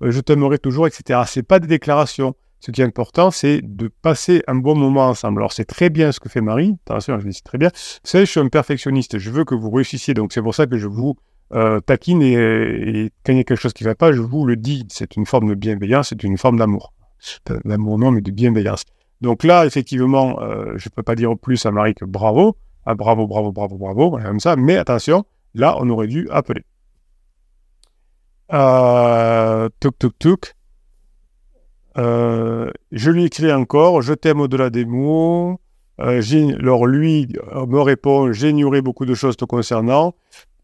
je 0.00 0.20
t'aimerai 0.20 0.58
toujours, 0.58 0.86
etc. 0.86 1.22
Ce 1.26 1.38
n'est 1.38 1.44
pas 1.44 1.58
des 1.58 1.66
déclarations. 1.66 2.34
Ce 2.60 2.70
qui 2.70 2.80
est 2.80 2.84
important, 2.84 3.30
c'est 3.30 3.60
de 3.62 3.88
passer 3.88 4.42
un 4.46 4.54
bon 4.54 4.74
moment 4.74 5.08
ensemble. 5.08 5.40
Alors, 5.40 5.52
c'est 5.52 5.66
très 5.66 5.90
bien 5.90 6.12
ce 6.12 6.20
que 6.20 6.30
fait 6.30 6.40
Marie. 6.40 6.76
Attention, 6.86 7.18
je 7.20 7.28
dis 7.28 7.42
très 7.42 7.58
bien. 7.58 7.68
Vous 7.68 8.00
savez, 8.08 8.24
je 8.24 8.30
suis 8.30 8.40
un 8.40 8.48
perfectionniste. 8.48 9.18
Je 9.18 9.30
veux 9.30 9.44
que 9.44 9.54
vous 9.54 9.70
réussissiez. 9.70 10.14
Donc, 10.14 10.32
c'est 10.32 10.40
pour 10.40 10.54
ça 10.54 10.66
que 10.66 10.78
je 10.78 10.86
vous 10.86 11.14
euh, 11.52 11.78
taquine 11.80 12.22
et, 12.22 13.12
quand 13.24 13.32
il 13.32 13.36
y 13.36 13.40
a 13.40 13.44
quelque 13.44 13.60
chose 13.60 13.74
qui 13.74 13.84
ne 13.84 13.90
va 13.90 13.94
pas, 13.94 14.12
je 14.12 14.20
vous 14.20 14.46
le 14.46 14.56
dis. 14.56 14.86
C'est 14.88 15.16
une 15.16 15.26
forme 15.26 15.50
de 15.50 15.54
bienveillance, 15.54 16.08
c'est 16.08 16.22
une 16.24 16.38
forme 16.38 16.58
d'amour. 16.58 16.92
D'amour 17.64 17.98
non, 17.98 18.10
mais 18.10 18.22
de 18.22 18.30
bienveillance. 18.30 18.84
Donc 19.20 19.44
là, 19.44 19.66
effectivement, 19.66 20.40
euh, 20.40 20.72
je 20.76 20.88
ne 20.88 20.94
peux 20.94 21.02
pas 21.02 21.14
dire 21.14 21.36
plus 21.38 21.64
à 21.66 21.70
Marie 21.70 21.94
que 21.94 22.04
bravo. 22.04 22.56
Ah, 22.86 22.94
bravo, 22.94 23.26
bravo, 23.26 23.52
bravo, 23.52 23.76
bravo, 23.76 24.18
comme 24.18 24.40
ça. 24.40 24.56
Mais 24.56 24.76
attention, 24.76 25.24
là, 25.54 25.76
on 25.80 25.88
aurait 25.90 26.06
dû 26.06 26.28
appeler. 26.30 26.62
Euh, 28.52 29.68
tuk, 29.80 29.98
tuk, 29.98 30.18
tuk. 30.18 30.54
Euh, 31.96 32.70
je 32.92 33.10
lui 33.10 33.24
écris 33.24 33.52
encore, 33.52 34.02
je 34.02 34.14
t'aime 34.14 34.40
au-delà 34.40 34.70
des 34.70 34.84
mots. 34.84 35.60
alors 35.98 36.86
lui 36.86 37.28
me 37.54 37.80
répond, 37.80 38.32
j'ignorais 38.32 38.82
beaucoup 38.82 39.06
de 39.06 39.14
choses 39.14 39.36
te 39.36 39.44
concernant 39.44 40.14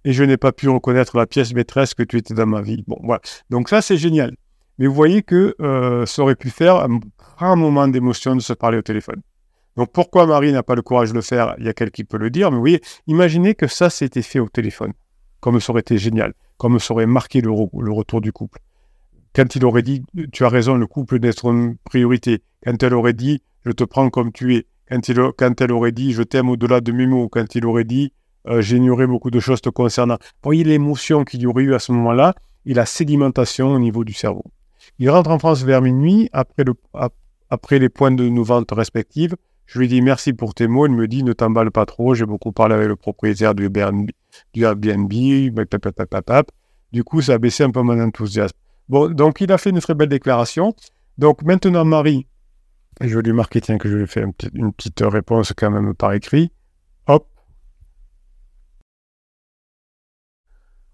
et 0.05 0.13
je 0.13 0.25
n'ai 0.25 0.37
pas 0.37 0.53
pu 0.53 0.69
reconnaître 0.69 1.17
la 1.17 1.27
pièce 1.27 1.53
maîtresse 1.55 1.95
que 1.95 2.03
tu 2.03 2.17
étais 2.17 2.35
dans 2.35 2.47
ma 2.47 2.63
vie. 2.63 2.85
Bon, 2.87 2.99
voilà. 3.03 3.21
Donc 3.51 3.69
ça, 3.69 3.83
c'est 3.83 3.97
génial. 3.97 4.35
Mais 4.79 4.87
vous 4.87 4.95
voyez 4.95 5.23
que 5.23 5.55
euh, 5.61 6.07
ça 6.07 6.23
aurait 6.23 6.37
pu 6.37 6.51
faire 6.51 6.77
un 6.77 7.01
grand 7.39 7.57
moment 7.57 7.87
d'émotion 7.87 8.35
de 8.35 8.41
se 8.41 8.53
parler 8.55 8.79
au 8.79 8.83
téléphone. 8.83 9.21
Donc 9.81 9.93
pourquoi 9.93 10.27
Marie 10.27 10.53
n'a 10.53 10.63
pas 10.63 10.75
le 10.75 10.83
courage 10.83 11.09
de 11.09 11.15
le 11.15 11.23
faire? 11.23 11.55
Il 11.57 11.65
y 11.65 11.69
a 11.71 11.73
quelqu'un 11.73 11.91
qui 11.91 12.05
peut 12.05 12.19
le 12.19 12.29
dire, 12.29 12.51
mais 12.51 12.57
vous 12.57 12.61
voyez, 12.61 12.83
imaginez 13.07 13.55
que 13.55 13.67
ça 13.67 13.89
s'était 13.89 14.21
fait 14.21 14.39
au 14.39 14.47
téléphone, 14.47 14.93
comme 15.41 15.59
ça 15.59 15.73
aurait 15.73 15.81
été 15.81 15.97
génial, 15.97 16.35
comme 16.59 16.79
ça 16.79 16.93
aurait 16.93 17.07
marqué 17.07 17.41
le, 17.41 17.51
retour 17.51 18.21
du 18.21 18.31
couple. 18.31 18.59
Quand 19.35 19.57
il 19.57 19.65
aurait 19.65 19.81
dit, 19.81 20.03
tu 20.35 20.45
as 20.45 20.51
raison, 20.51 20.75
le 20.75 20.87
couple 20.87 21.19
d'être 21.19 21.47
une 21.47 21.79
priorité. 21.79 22.43
Quand 22.63 22.83
elle 22.83 22.93
aurait 22.93 23.15
dit, 23.15 23.41
je 23.65 23.71
te 23.71 23.83
prends 23.83 24.11
comme 24.11 24.33
tu 24.33 24.55
es. 24.55 24.67
Quand, 24.91 25.09
il, 25.09 25.19
elle 25.61 25.73
aurait 25.73 25.93
dit, 25.93 26.13
je 26.13 26.25
t'aime 26.25 26.51
au-delà 26.51 26.83
de 26.83 26.93
mes 26.93 27.07
mots. 27.07 27.31
Quand 27.31 27.55
il 27.55 27.65
aurait 27.65 27.85
dit, 27.85 28.13
euh, 28.49 28.61
j'ignorais 28.61 29.07
beaucoup 29.07 29.31
de 29.31 29.41
choses 29.41 29.63
te 29.63 29.71
concernant. 29.71 30.19
Vous 30.21 30.49
voyez 30.49 30.65
l'émotion 30.65 31.25
qu'il 31.25 31.41
y 31.41 31.47
aurait 31.47 31.63
eu 31.63 31.73
à 31.73 31.79
ce 31.79 31.91
moment-là 31.93 32.35
et 32.67 32.75
la 32.75 32.85
sédimentation 32.85 33.73
au 33.73 33.79
niveau 33.79 34.05
du 34.05 34.13
cerveau. 34.13 34.45
Il 34.99 35.09
rentre 35.09 35.31
en 35.31 35.39
France 35.39 35.63
vers 35.63 35.81
minuit, 35.81 36.29
après, 36.35 36.65
le, 36.65 36.75
après 37.49 37.79
les 37.79 37.89
points 37.89 38.11
de 38.11 38.29
nos 38.29 38.45
ventes 38.45 38.73
respectives. 38.73 39.37
Je 39.71 39.79
lui 39.79 39.87
dis 39.87 40.03
merci 40.03 40.33
pour 40.33 40.53
tes 40.53 40.67
mots. 40.67 40.87
Il 40.87 40.93
me 40.93 41.07
dit 41.07 41.23
ne 41.23 41.33
t'emballe 41.33 41.71
pas 41.71 41.87
trop. 41.87 42.15
J'ai 42.15 42.27
beaucoup 42.27 42.51
parlé 42.51 42.75
avec 42.75 42.89
le 42.89 42.97
propriétaire 42.97 43.55
du 43.55 43.71
Airbnb. 43.73 44.11
Du 46.93 47.05
coup, 47.05 47.23
ça 47.23 47.35
a 47.35 47.39
baissé 47.39 47.63
un 47.63 47.71
peu 47.71 47.81
mon 47.83 48.01
enthousiasme. 48.01 48.57
Bon, 48.89 49.09
donc 49.09 49.41
il 49.41 49.53
a 49.53 49.59
fait 49.59 49.71
une 49.71 49.79
très 49.79 49.95
belle 49.95 50.09
déclaration. 50.09 50.75
Donc 51.19 51.43
maintenant, 51.45 51.85
Marie, 51.85 52.27
je 53.01 53.15
vais 53.15 53.23
lui 53.23 53.33
marquer, 53.33 53.61
tiens, 53.61 53.79
que 53.79 53.89
je 53.89 53.97
vais 53.97 54.09
faire 54.09 54.27
une 54.55 54.73
petite 54.73 55.01
réponse 55.03 55.53
quand 55.57 55.71
même 55.71 55.95
par 55.95 56.15
écrit. 56.15 56.51
Hop, 57.07 57.29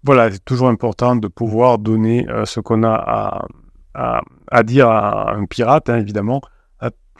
voilà, 0.03 0.31
c'est 0.31 0.45
toujours 0.45 0.67
important 0.67 1.15
de 1.15 1.27
pouvoir 1.27 1.79
donner 1.79 2.29
euh, 2.29 2.45
ce 2.45 2.59
qu'on 2.59 2.83
a 2.83 3.47
à, 3.95 4.63
dire 4.63 4.87
à 4.87 5.33
un 5.33 5.45
pirate, 5.45 5.89
hein, 5.89 5.97
évidemment. 5.97 6.41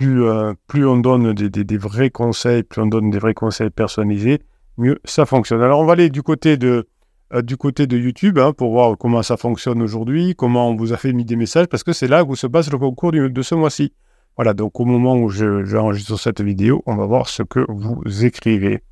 Euh, 0.02 0.54
plus, 0.68 0.86
euh, 0.86 0.90
on 0.90 0.98
donne 0.98 1.34
des, 1.34 1.78
vrais 1.78 2.10
conseils, 2.10 2.64
plus 2.64 2.82
on 2.82 2.88
donne 2.88 3.10
des 3.10 3.20
vrais 3.20 3.34
conseils 3.34 3.70
personnalisés, 3.70 4.42
mieux 4.78 5.00
ça 5.06 5.26
fonctionne. 5.26 5.62
Alors 5.62 5.80
on 5.80 5.86
va 5.86 5.94
aller 5.94 6.10
du 6.10 6.22
côté 6.22 6.58
de, 6.58 6.88
de 7.32 7.98
YouTube 7.98 8.38
hein, 8.38 8.54
pour 8.54 8.72
voir 8.72 8.98
comment 8.98 9.24
ça 9.24 9.38
fonctionne 9.38 9.82
aujourd'hui, 9.82 10.36
comment 10.36 10.70
on 10.70 10.76
vous 10.76 10.94
a 10.94 10.98
fait 10.98 11.14
mis 11.14 11.26
des 11.26 11.36
messages, 11.36 11.68
parce 11.68 11.84
que 11.84 11.94
c'est 11.94 12.08
là 12.08 12.24
où 12.24 12.36
se 12.36 12.48
passe 12.48 12.72
le 12.72 12.78
concours 12.78 13.12
de 13.12 13.42
ce 13.42 13.56
mois-ci. 13.56 13.94
Voilà, 14.36 14.54
donc 14.54 14.80
au 14.80 14.86
moment 14.86 15.16
où 15.16 15.30
j'enregistre 15.30 16.18
cette 16.20 16.42
vidéo, 16.42 16.84
on 16.86 16.96
va 16.96 17.08
voir 17.08 17.28
ce 17.28 17.42
que 17.42 17.66
vous 17.68 18.24
écrivez. 18.24 18.84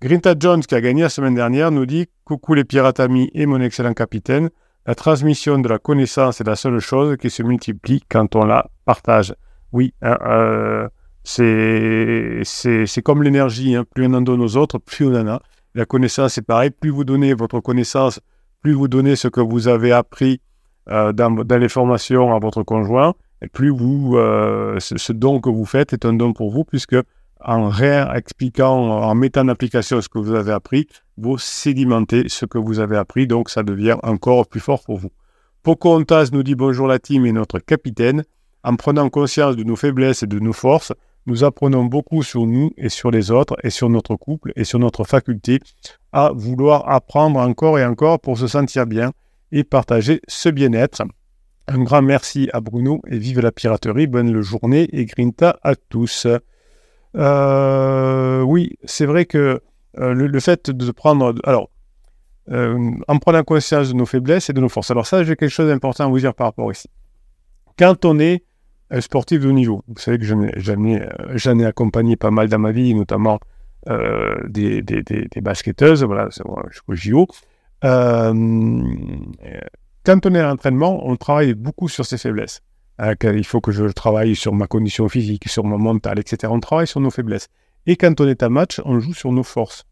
Grinta 0.00 0.34
Jones, 0.38 0.60
qui 0.60 0.74
a 0.74 0.80
gagné 0.80 1.02
la 1.02 1.08
semaine 1.10 1.34
dernière, 1.34 1.70
nous 1.70 1.84
dit 1.84 2.06
Coucou 2.24 2.54
les 2.54 2.64
pirates 2.64 3.00
amis 3.00 3.30
et 3.34 3.44
mon 3.44 3.60
excellent 3.60 3.92
capitaine. 3.92 4.48
La 4.86 4.94
transmission 4.94 5.58
de 5.58 5.68
la 5.68 5.78
connaissance 5.78 6.40
est 6.40 6.46
la 6.46 6.56
seule 6.56 6.78
chose 6.78 7.16
qui 7.18 7.28
se 7.28 7.42
multiplie 7.42 8.02
quand 8.08 8.36
on 8.36 8.44
la 8.44 8.70
partage. 8.86 9.34
Oui, 9.72 9.92
hein, 10.02 10.18
euh, 10.26 10.88
c'est 11.24 13.02
comme 13.02 13.22
l'énergie. 13.22 13.74
Hein. 13.74 13.84
Plus 13.94 14.06
on 14.06 14.14
en 14.14 14.20
donne 14.20 14.40
aux 14.40 14.56
autres, 14.56 14.78
plus 14.78 15.06
on 15.06 15.14
en 15.14 15.26
a. 15.26 15.42
La 15.74 15.84
connaissance, 15.84 16.34
c'est 16.34 16.46
pareil. 16.46 16.70
Plus 16.70 16.90
vous 16.90 17.04
donnez 17.04 17.34
votre 17.34 17.60
connaissance, 17.60 18.20
plus 18.62 18.72
vous 18.72 18.88
donnez 18.88 19.16
ce 19.16 19.28
que 19.28 19.40
vous 19.40 19.68
avez 19.68 19.92
appris 19.92 20.40
euh, 20.88 21.12
dans, 21.12 21.30
les 21.58 21.68
formations 21.68 22.34
à 22.34 22.38
votre 22.38 22.62
conjoint, 22.62 23.14
et 23.42 23.48
plus 23.48 23.70
vous, 23.70 24.16
euh, 24.16 24.78
ce, 24.78 25.12
don 25.12 25.40
que 25.40 25.50
vous 25.50 25.64
faites 25.64 25.92
est 25.92 26.04
un 26.04 26.12
don 26.12 26.32
pour 26.32 26.50
vous, 26.50 26.64
puisque 26.64 26.96
en 27.40 27.68
réexpliquant, 27.68 29.02
en 29.02 29.14
mettant 29.16 29.42
en 29.42 29.48
application 29.48 30.00
ce 30.00 30.08
que 30.08 30.18
vous 30.18 30.34
avez 30.34 30.52
appris, 30.52 30.86
vous 31.16 31.38
sédimentez 31.38 32.28
ce 32.28 32.46
que 32.46 32.58
vous 32.58 32.78
avez 32.78 32.96
appris, 32.96 33.26
donc 33.26 33.50
ça 33.50 33.64
devient 33.64 33.96
encore 34.04 34.46
plus 34.46 34.60
fort 34.60 34.84
pour 34.84 34.98
vous. 34.98 35.10
Pocahontas 35.64 36.28
nous 36.32 36.44
dit 36.44 36.54
bonjour 36.54 36.86
la 36.86 37.00
team 37.00 37.26
et 37.26 37.32
notre 37.32 37.58
capitaine. 37.58 38.22
En 38.66 38.74
prenant 38.74 39.08
conscience 39.10 39.54
de 39.54 39.62
nos 39.62 39.76
faiblesses 39.76 40.24
et 40.24 40.26
de 40.26 40.40
nos 40.40 40.52
forces, 40.52 40.92
nous 41.26 41.44
apprenons 41.44 41.84
beaucoup 41.84 42.24
sur 42.24 42.48
nous 42.48 42.72
et 42.76 42.88
sur 42.88 43.12
les 43.12 43.30
autres 43.30 43.54
et 43.62 43.70
sur 43.70 43.88
notre 43.88 44.16
couple 44.16 44.52
et 44.56 44.64
sur 44.64 44.80
notre 44.80 45.04
faculté 45.04 45.60
à 46.12 46.32
vouloir 46.34 46.90
apprendre 46.90 47.38
encore 47.38 47.78
et 47.78 47.86
encore 47.86 48.18
pour 48.18 48.36
se 48.36 48.48
sentir 48.48 48.86
bien 48.86 49.12
et 49.52 49.62
partager 49.62 50.20
ce 50.26 50.48
bien-être. 50.48 51.04
Un 51.68 51.84
grand 51.84 52.02
merci 52.02 52.50
à 52.52 52.60
Bruno 52.60 53.02
et 53.06 53.18
vive 53.18 53.38
la 53.38 53.52
piraterie. 53.52 54.08
Bonne 54.08 54.40
journée 54.40 54.88
et 54.90 55.04
grinta 55.04 55.60
à 55.62 55.76
tous. 55.76 56.26
Euh, 57.14 58.40
oui, 58.40 58.76
c'est 58.82 59.06
vrai 59.06 59.26
que 59.26 59.60
euh, 60.00 60.12
le, 60.12 60.40
fait 60.40 60.70
de 60.70 60.90
prendre. 60.90 61.36
Alors, 61.44 61.70
euh, 62.50 62.90
en 63.06 63.18
prenant 63.18 63.44
conscience 63.44 63.90
de 63.90 63.94
nos 63.94 64.06
faiblesses 64.06 64.50
et 64.50 64.52
de 64.52 64.60
nos 64.60 64.68
forces. 64.68 64.90
Alors, 64.90 65.06
ça, 65.06 65.22
j'ai 65.22 65.36
quelque 65.36 65.50
chose 65.50 65.68
d'important 65.68 66.06
à 66.06 66.08
vous 66.08 66.18
dire 66.18 66.34
par 66.34 66.48
rapport 66.48 66.72
ici. 66.72 66.88
Quand 67.78 68.04
on 68.04 68.18
est 68.18 68.42
un 68.90 69.00
sportif 69.00 69.40
de 69.40 69.48
haut 69.48 69.52
niveau, 69.52 69.82
vous 69.88 69.98
savez 69.98 70.18
que 70.18 70.24
j'en 70.24 70.42
ai, 71.58 71.64
accompagné 71.64 72.16
pas 72.16 72.30
mal 72.30 72.48
dans 72.48 72.58
ma 72.58 72.72
vie, 72.72 72.94
notamment 72.94 73.40
des, 74.48 74.82
des, 74.82 75.02
des, 75.02 75.40
basketteuses, 75.40 76.02
voilà, 76.02 76.28
jusqu'au 76.70 76.94
JO. 76.94 77.26
Euh, 77.84 78.32
quand 80.04 80.26
on 80.26 80.34
est 80.34 80.40
à 80.40 80.48
l'entraînement, 80.48 81.06
on 81.06 81.16
travaille 81.16 81.54
beaucoup 81.54 81.88
sur 81.88 82.06
ses 82.06 82.18
faiblesses. 82.18 82.60
Hein, 82.98 83.14
il 83.22 83.44
faut 83.44 83.60
que 83.60 83.72
je 83.72 83.84
travaille 83.86 84.34
sur 84.34 84.54
ma 84.54 84.66
condition 84.66 85.08
physique, 85.08 85.48
sur 85.48 85.64
mon 85.64 85.78
mental, 85.78 86.18
etc. 86.18 86.52
On 86.54 86.60
travaille 86.60 86.86
sur 86.86 87.00
nos 87.00 87.10
faiblesses. 87.10 87.48
Et 87.86 87.96
quand 87.96 88.20
on 88.20 88.26
est 88.26 88.42
à 88.42 88.48
match, 88.48 88.80
on 88.84 89.00
joue 89.00 89.14
sur 89.14 89.32
nos 89.32 89.42
forces. 89.42 89.84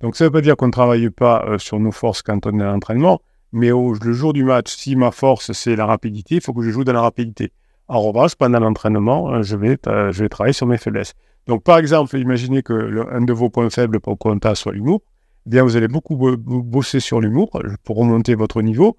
Donc 0.00 0.16
ça 0.16 0.24
ne 0.24 0.28
veut 0.28 0.32
pas 0.32 0.40
dire 0.40 0.56
qu'on 0.56 0.66
ne 0.66 0.72
travaille 0.72 1.10
pas 1.10 1.44
euh, 1.46 1.58
sur 1.58 1.78
nos 1.80 1.92
forces 1.92 2.22
quand 2.22 2.46
on 2.46 2.58
est 2.58 2.62
à 2.62 2.66
l'entraînement, 2.66 3.20
mais 3.52 3.68
le 3.70 4.12
jour 4.12 4.32
du 4.32 4.44
match, 4.44 4.74
si 4.74 4.94
ma 4.94 5.10
force 5.10 5.52
c'est 5.52 5.74
la 5.74 5.86
rapidité, 5.86 6.36
il 6.36 6.40
faut 6.40 6.52
que 6.52 6.62
je 6.62 6.70
joue 6.70 6.84
dans 6.84 6.92
la 6.92 7.00
rapidité. 7.00 7.52
En 7.88 8.00
revanche, 8.00 8.34
pendant 8.34 8.60
l'entraînement, 8.60 9.32
euh, 9.32 9.42
je 9.42 9.56
vais, 9.56 9.78
euh, 9.86 10.12
je 10.12 10.22
vais 10.22 10.28
travailler 10.28 10.52
sur 10.52 10.66
mes 10.66 10.78
faiblesses. 10.78 11.14
Donc 11.46 11.62
par 11.64 11.78
exemple, 11.78 12.16
imaginez 12.18 12.62
que 12.62 13.06
un 13.10 13.22
de 13.22 13.32
vos 13.32 13.48
points 13.48 13.70
faibles 13.70 14.00
pour 14.00 14.18
compta 14.18 14.54
soit 14.54 14.72
l'humour. 14.72 15.00
Eh 15.46 15.50
bien 15.50 15.62
vous 15.62 15.76
allez 15.76 15.88
beaucoup 15.88 16.16
bosser 16.16 17.00
sur 17.00 17.20
l'humour 17.20 17.50
pour 17.84 17.96
remonter 17.96 18.34
votre 18.34 18.60
niveau. 18.60 18.96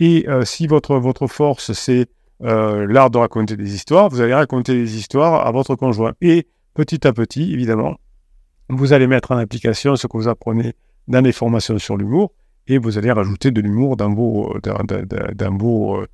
Et 0.00 0.28
euh, 0.28 0.44
si 0.44 0.66
votre, 0.66 0.96
votre 0.96 1.26
force, 1.26 1.72
c'est 1.72 2.06
euh, 2.44 2.86
l'art 2.88 3.10
de 3.10 3.18
raconter 3.18 3.56
des 3.56 3.74
histoires, 3.74 4.08
vous 4.08 4.20
allez 4.20 4.34
raconter 4.34 4.74
des 4.74 4.96
histoires 4.96 5.44
à 5.44 5.50
votre 5.50 5.74
conjoint. 5.74 6.12
Et 6.20 6.46
petit 6.74 7.04
à 7.06 7.12
petit, 7.12 7.52
évidemment, 7.52 7.96
vous 8.68 8.92
allez 8.92 9.08
mettre 9.08 9.32
en 9.32 9.38
application 9.38 9.96
ce 9.96 10.06
que 10.06 10.16
vous 10.16 10.28
apprenez 10.28 10.74
dans 11.08 11.24
les 11.24 11.32
formations 11.32 11.78
sur 11.78 11.96
l'humour 11.96 12.32
et 12.68 12.78
vous 12.78 12.98
allez 12.98 13.10
rajouter 13.10 13.50
de 13.50 13.60
l'humour 13.60 13.96
dans 13.96 14.14
vos, 14.14 14.54
dans, 14.62 15.56
vos, 15.58 16.04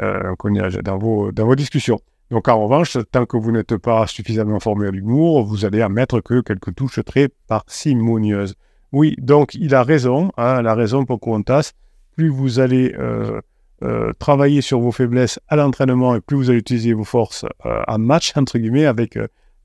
euh, 0.00 0.34
dans, 0.82 0.98
vos, 0.98 1.32
dans 1.32 1.46
vos 1.46 1.56
discussions. 1.56 2.00
Donc 2.30 2.48
en 2.48 2.62
revanche, 2.62 2.98
tant 3.10 3.24
que 3.24 3.36
vous 3.36 3.52
n'êtes 3.52 3.76
pas 3.76 4.06
suffisamment 4.06 4.60
formé 4.60 4.88
à 4.88 4.90
l'humour, 4.90 5.44
vous 5.44 5.64
allez 5.64 5.82
en 5.82 5.88
mettre 5.88 6.20
que 6.20 6.40
quelques 6.40 6.74
touches 6.74 7.00
très 7.04 7.28
parcimonieuses. 7.46 8.54
Oui, 8.92 9.14
donc 9.18 9.54
il 9.54 9.74
a 9.74 9.82
raison, 9.82 10.30
hein, 10.36 10.62
la 10.62 10.74
raison 10.74 11.04
pour 11.04 11.20
Quantas 11.20 11.72
plus 12.18 12.30
vous 12.30 12.58
allez 12.58 12.94
euh, 12.98 13.40
euh, 13.84 14.12
travailler 14.18 14.60
sur 14.60 14.80
vos 14.80 14.90
faiblesses 14.90 15.38
à 15.46 15.54
l'entraînement 15.54 16.16
et 16.16 16.20
plus 16.20 16.36
vous 16.36 16.50
allez 16.50 16.58
utiliser 16.58 16.92
vos 16.92 17.04
forces 17.04 17.44
euh, 17.64 17.82
en 17.86 17.98
match, 17.98 18.32
entre 18.36 18.58
guillemets, 18.58 18.86
avec, 18.86 19.16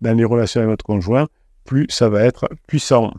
dans 0.01 0.15
les 0.15 0.23
relations 0.23 0.61
avec 0.61 0.69
votre 0.69 0.85
conjoint, 0.85 1.27
plus 1.65 1.87
ça 1.89 2.09
va 2.09 2.21
être 2.21 2.47
puissant. 2.67 3.11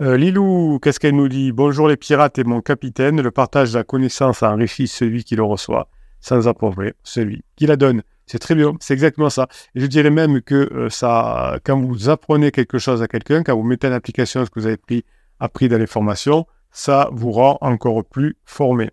Lilou, 0.00 0.80
qu'est-ce 0.82 0.98
qu'elle 0.98 1.14
nous 1.14 1.28
dit 1.28 1.52
Bonjour 1.52 1.86
les 1.86 1.96
pirates 1.96 2.38
et 2.38 2.44
mon 2.44 2.60
capitaine, 2.60 3.20
le 3.20 3.30
partage 3.30 3.72
de 3.72 3.78
la 3.78 3.84
connaissance 3.84 4.42
enrichit 4.42 4.88
celui 4.88 5.22
qui 5.22 5.36
le 5.36 5.44
reçoit, 5.44 5.88
sans 6.20 6.48
approuver 6.48 6.94
celui 7.04 7.44
qui 7.54 7.66
la 7.66 7.76
donne. 7.76 8.02
C'est 8.26 8.40
très 8.40 8.56
bien, 8.56 8.72
c'est 8.80 8.92
exactement 8.92 9.30
ça. 9.30 9.46
Et 9.76 9.80
je 9.80 9.86
dirais 9.86 10.10
même 10.10 10.42
que 10.42 10.88
ça, 10.90 11.60
quand 11.64 11.80
vous 11.80 12.08
apprenez 12.08 12.50
quelque 12.50 12.78
chose 12.78 13.02
à 13.02 13.06
quelqu'un, 13.06 13.44
quand 13.44 13.54
vous 13.54 13.62
mettez 13.62 13.86
en 13.86 13.92
application 13.92 14.44
ce 14.44 14.50
que 14.50 14.58
vous 14.58 14.66
avez 14.66 14.78
pris, 14.78 15.04
appris 15.38 15.68
dans 15.68 15.78
les 15.78 15.86
formations, 15.86 16.44
ça 16.72 17.08
vous 17.12 17.30
rend 17.30 17.58
encore 17.60 18.04
plus 18.04 18.36
formé. 18.44 18.90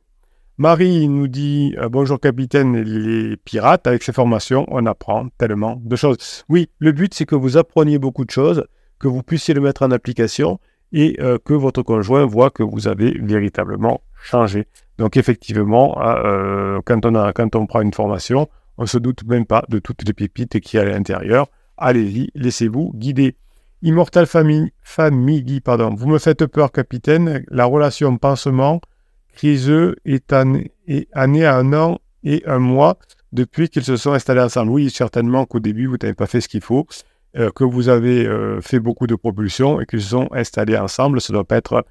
Marie 0.59 1.07
nous 1.07 1.27
dit 1.27 1.73
euh, 1.79 1.89
Bonjour 1.89 2.19
capitaine, 2.19 2.77
les 2.77 3.37
pirates, 3.37 3.87
avec 3.87 4.03
ces 4.03 4.13
formations, 4.13 4.67
on 4.67 4.85
apprend 4.85 5.29
tellement 5.39 5.81
de 5.83 5.95
choses. 5.95 6.43
Oui, 6.47 6.69
le 6.77 6.91
but 6.91 7.15
c'est 7.15 7.25
que 7.25 7.33
vous 7.33 7.57
appreniez 7.57 7.97
beaucoup 7.97 8.23
de 8.23 8.29
choses, 8.29 8.65
que 8.99 9.07
vous 9.07 9.23
puissiez 9.23 9.55
le 9.55 9.61
mettre 9.61 9.81
en 9.81 9.89
application 9.89 10.59
et 10.93 11.17
euh, 11.19 11.37
que 11.43 11.53
votre 11.53 11.83
conjoint 11.83 12.25
voit 12.25 12.49
que 12.49 12.63
vous 12.63 12.87
avez 12.87 13.17
véritablement 13.19 14.01
changé. 14.21 14.67
Donc 14.97 15.17
effectivement, 15.17 15.99
hein, 16.01 16.15
euh, 16.25 16.81
quand, 16.85 17.05
on 17.55 17.65
prend 17.65 17.81
une 17.81 17.93
formation, 17.93 18.49
on 18.77 18.83
ne 18.83 18.87
se 18.87 18.97
doute 18.97 19.23
même 19.25 19.45
pas 19.45 19.63
de 19.69 19.79
toutes 19.79 20.05
les 20.07 20.13
pépites 20.13 20.59
qui 20.59 20.77
à 20.77 20.85
l'intérieur. 20.85 21.47
Allez-y, 21.77 22.29
laissez-vous 22.35 22.91
guider. 22.95 23.35
Immortal 23.81 24.27
Family, 24.27 24.71
Family, 24.81 25.59
pardon. 25.59 25.95
Vous 25.95 26.07
me 26.07 26.19
faites 26.19 26.45
peur, 26.45 26.71
capitaine. 26.71 27.43
La 27.49 27.65
relation 27.65 28.15
pansement 28.17 28.79
criseux 29.33 29.95
est 30.05 30.33
année, 30.33 30.71
à 31.45 31.57
un 31.57 31.73
an 31.73 31.99
et 32.23 32.43
un 32.45 32.59
mois 32.59 32.99
depuis 33.31 33.69
qu'ils 33.69 33.83
se 33.83 33.97
sont 33.97 34.11
installés 34.11 34.41
ensemble. 34.41 34.71
Oui, 34.71 34.89
certainement 34.89 35.45
qu'au 35.45 35.59
début, 35.59 35.87
vous 35.87 35.97
n'avez 36.01 36.13
pas 36.13 36.27
fait 36.27 36.41
ce 36.41 36.47
qu'il 36.47 36.61
faut, 36.61 36.85
que 37.33 37.63
vous 37.63 37.89
avez 37.89 38.25
euh, 38.25 38.61
fait 38.61 38.79
beaucoup 38.79 39.07
de 39.07 39.15
propulsion 39.15 39.79
et 39.79 39.85
qu'ils 39.85 40.01
sont 40.01 40.27
installés 40.31 40.77
ensemble. 40.77 41.21
Ça 41.21 41.33
ne 41.33 41.37
doit 41.37 41.45
pas 41.45 41.57
être 41.57 41.85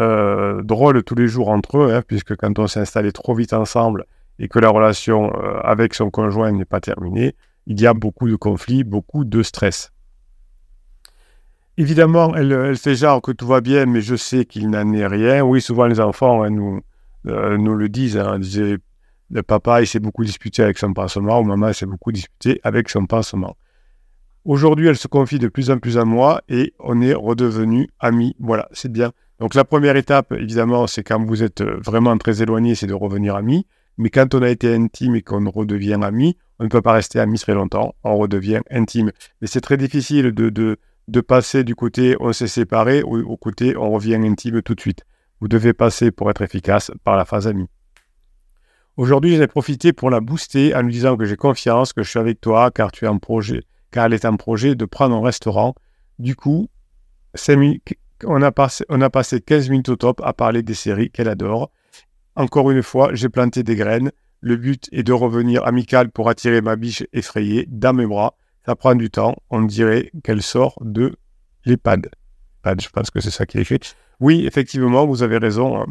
euh, 0.00 0.62
drôle 0.62 1.02
tous 1.02 1.14
les 1.14 1.28
jours 1.28 1.48
entre 1.48 1.78
eux, 1.78 1.94
hein, 1.94 2.02
puisque 2.06 2.36
quand 2.36 2.58
on 2.58 2.66
s'est 2.66 2.80
installé 2.80 3.12
trop 3.12 3.34
vite 3.34 3.52
ensemble 3.52 4.06
et 4.38 4.48
que 4.48 4.58
la 4.58 4.70
relation 4.70 5.30
avec 5.62 5.94
son 5.94 6.10
conjoint 6.10 6.50
n'est 6.52 6.64
pas 6.64 6.80
terminée, 6.80 7.36
il 7.66 7.80
y 7.80 7.86
a 7.86 7.94
beaucoup 7.94 8.28
de 8.28 8.36
conflits, 8.36 8.82
beaucoup 8.82 9.24
de 9.24 9.42
stress. 9.42 9.92
Évidemment, 11.78 12.34
elle, 12.34 12.76
fait 12.76 12.96
genre 12.96 13.22
que 13.22 13.32
tout 13.32 13.46
va 13.46 13.62
bien, 13.62 13.86
mais 13.86 14.02
je 14.02 14.14
sais 14.14 14.44
qu'il 14.44 14.68
n'en 14.68 14.92
est 14.92 15.06
rien. 15.06 15.42
Oui, 15.42 15.62
souvent 15.62 15.86
les 15.86 16.00
enfants 16.00 16.42
hein, 16.42 16.50
nous, 16.50 16.82
euh, 17.26 17.56
le 17.56 17.88
disent. 17.88 18.18
Hein, 18.18 18.40
le 19.30 19.42
papa, 19.42 19.80
il 19.80 19.86
s'est 19.86 20.00
beaucoup 20.00 20.24
disputé 20.24 20.62
avec 20.62 20.76
son 20.76 20.92
pansement, 20.92 21.40
ou 21.40 21.44
maman 21.44 21.72
s'est 21.72 21.86
beaucoup 21.86 22.12
disputé 22.12 22.60
avec 22.62 22.90
son 22.90 23.06
pansement. 23.06 23.56
Aujourd'hui, 24.44 24.88
elle 24.88 24.96
se 24.96 25.06
confie 25.06 25.38
de 25.38 25.46
plus 25.46 25.70
en 25.70 25.78
plus 25.78 25.98
à 25.98 26.04
moi 26.04 26.42
et 26.48 26.74
on 26.80 27.00
est 27.00 27.14
redevenus 27.14 27.86
amis. 28.00 28.34
Voilà, 28.40 28.68
c'est 28.72 28.90
bien. 28.90 29.12
Donc 29.38 29.54
la 29.54 29.64
première 29.64 29.94
étape, 29.96 30.32
évidemment, 30.32 30.88
c'est 30.88 31.04
quand 31.04 31.24
vous 31.24 31.44
êtes 31.44 31.62
vraiment 31.62 32.16
très 32.18 32.42
éloigné, 32.42 32.74
c'est 32.74 32.88
de 32.88 32.94
revenir 32.94 33.36
amis. 33.36 33.66
Mais 33.98 34.10
quand 34.10 34.34
on 34.34 34.42
a 34.42 34.48
été 34.48 34.74
intime 34.74 35.14
et 35.14 35.22
qu'on 35.22 35.48
redevient 35.48 35.98
amis, 36.02 36.36
on 36.58 36.64
ne 36.64 36.68
peut 36.68 36.82
pas 36.82 36.92
rester 36.92 37.20
amis 37.20 37.38
très 37.38 37.54
longtemps, 37.54 37.94
on 38.02 38.16
redevient 38.16 38.60
intime. 38.70 39.12
Mais 39.40 39.46
c'est 39.46 39.60
très 39.60 39.76
difficile 39.76 40.32
de, 40.32 40.48
de, 40.48 40.78
de 41.06 41.20
passer 41.20 41.62
du 41.62 41.74
côté 41.74 42.16
on 42.18 42.32
s'est 42.32 42.48
séparé 42.48 43.02
au, 43.02 43.36
côté 43.36 43.76
on 43.76 43.92
revient 43.92 44.16
intime 44.16 44.60
tout 44.62 44.74
de 44.74 44.80
suite. 44.80 45.04
Vous 45.40 45.48
devez 45.48 45.72
passer 45.72 46.10
pour 46.10 46.30
être 46.30 46.42
efficace 46.42 46.90
par 47.04 47.16
la 47.16 47.24
phase 47.24 47.46
amie. 47.46 47.68
Aujourd'hui, 48.96 49.36
j'ai 49.36 49.46
profité 49.46 49.92
pour 49.92 50.10
la 50.10 50.20
booster 50.20 50.74
en 50.74 50.82
lui 50.82 50.92
disant 50.92 51.16
que 51.16 51.24
j'ai 51.26 51.36
confiance, 51.36 51.92
que 51.92 52.02
je 52.02 52.10
suis 52.10 52.18
avec 52.18 52.40
toi, 52.40 52.70
car 52.70 52.92
tu 52.92 53.06
es 53.06 53.08
en 53.08 53.18
projet, 53.18 53.62
car 53.92 54.06
elle 54.06 54.14
est 54.14 54.24
en 54.24 54.36
projet 54.36 54.74
de 54.74 54.84
prendre 54.84 55.14
un 55.14 55.22
restaurant. 55.22 55.74
Du 56.18 56.34
coup, 56.34 56.68
on 58.24 58.42
a, 58.42 58.52
passé, 58.52 58.84
on 58.88 59.00
a 59.00 59.10
passé 59.10 59.40
15 59.40 59.70
minutes 59.70 59.88
au 59.90 59.96
top 59.96 60.20
à 60.24 60.32
parler 60.32 60.62
des 60.62 60.74
séries 60.74 61.10
qu'elle 61.10 61.28
adore. 61.28 61.70
Encore 62.34 62.70
une 62.70 62.82
fois, 62.82 63.10
j'ai 63.14 63.28
planté 63.28 63.62
des 63.62 63.76
graines. 63.76 64.10
Le 64.40 64.56
but 64.56 64.88
est 64.90 65.02
de 65.04 65.12
revenir 65.12 65.64
amical 65.64 66.10
pour 66.10 66.28
attirer 66.28 66.60
ma 66.60 66.74
biche 66.74 67.04
effrayée 67.12 67.66
dans 67.68 67.92
mes 67.92 68.06
bras 68.06 68.34
ça 68.66 68.76
prend 68.76 68.94
du 68.94 69.10
temps. 69.10 69.36
On 69.50 69.62
dirait 69.62 70.10
qu'elle 70.22 70.42
sort 70.42 70.78
de 70.80 71.16
l'EHPAD. 71.64 72.10
Je 72.64 72.88
pense 72.90 73.10
que 73.10 73.20
c'est 73.20 73.30
ça 73.30 73.46
qui 73.46 73.58
est 73.58 73.62
écrit. 73.62 73.80
Oui, 74.20 74.46
effectivement, 74.46 75.06
vous 75.06 75.22
avez 75.22 75.38
raison. 75.38 75.80
Hein. 75.80 75.86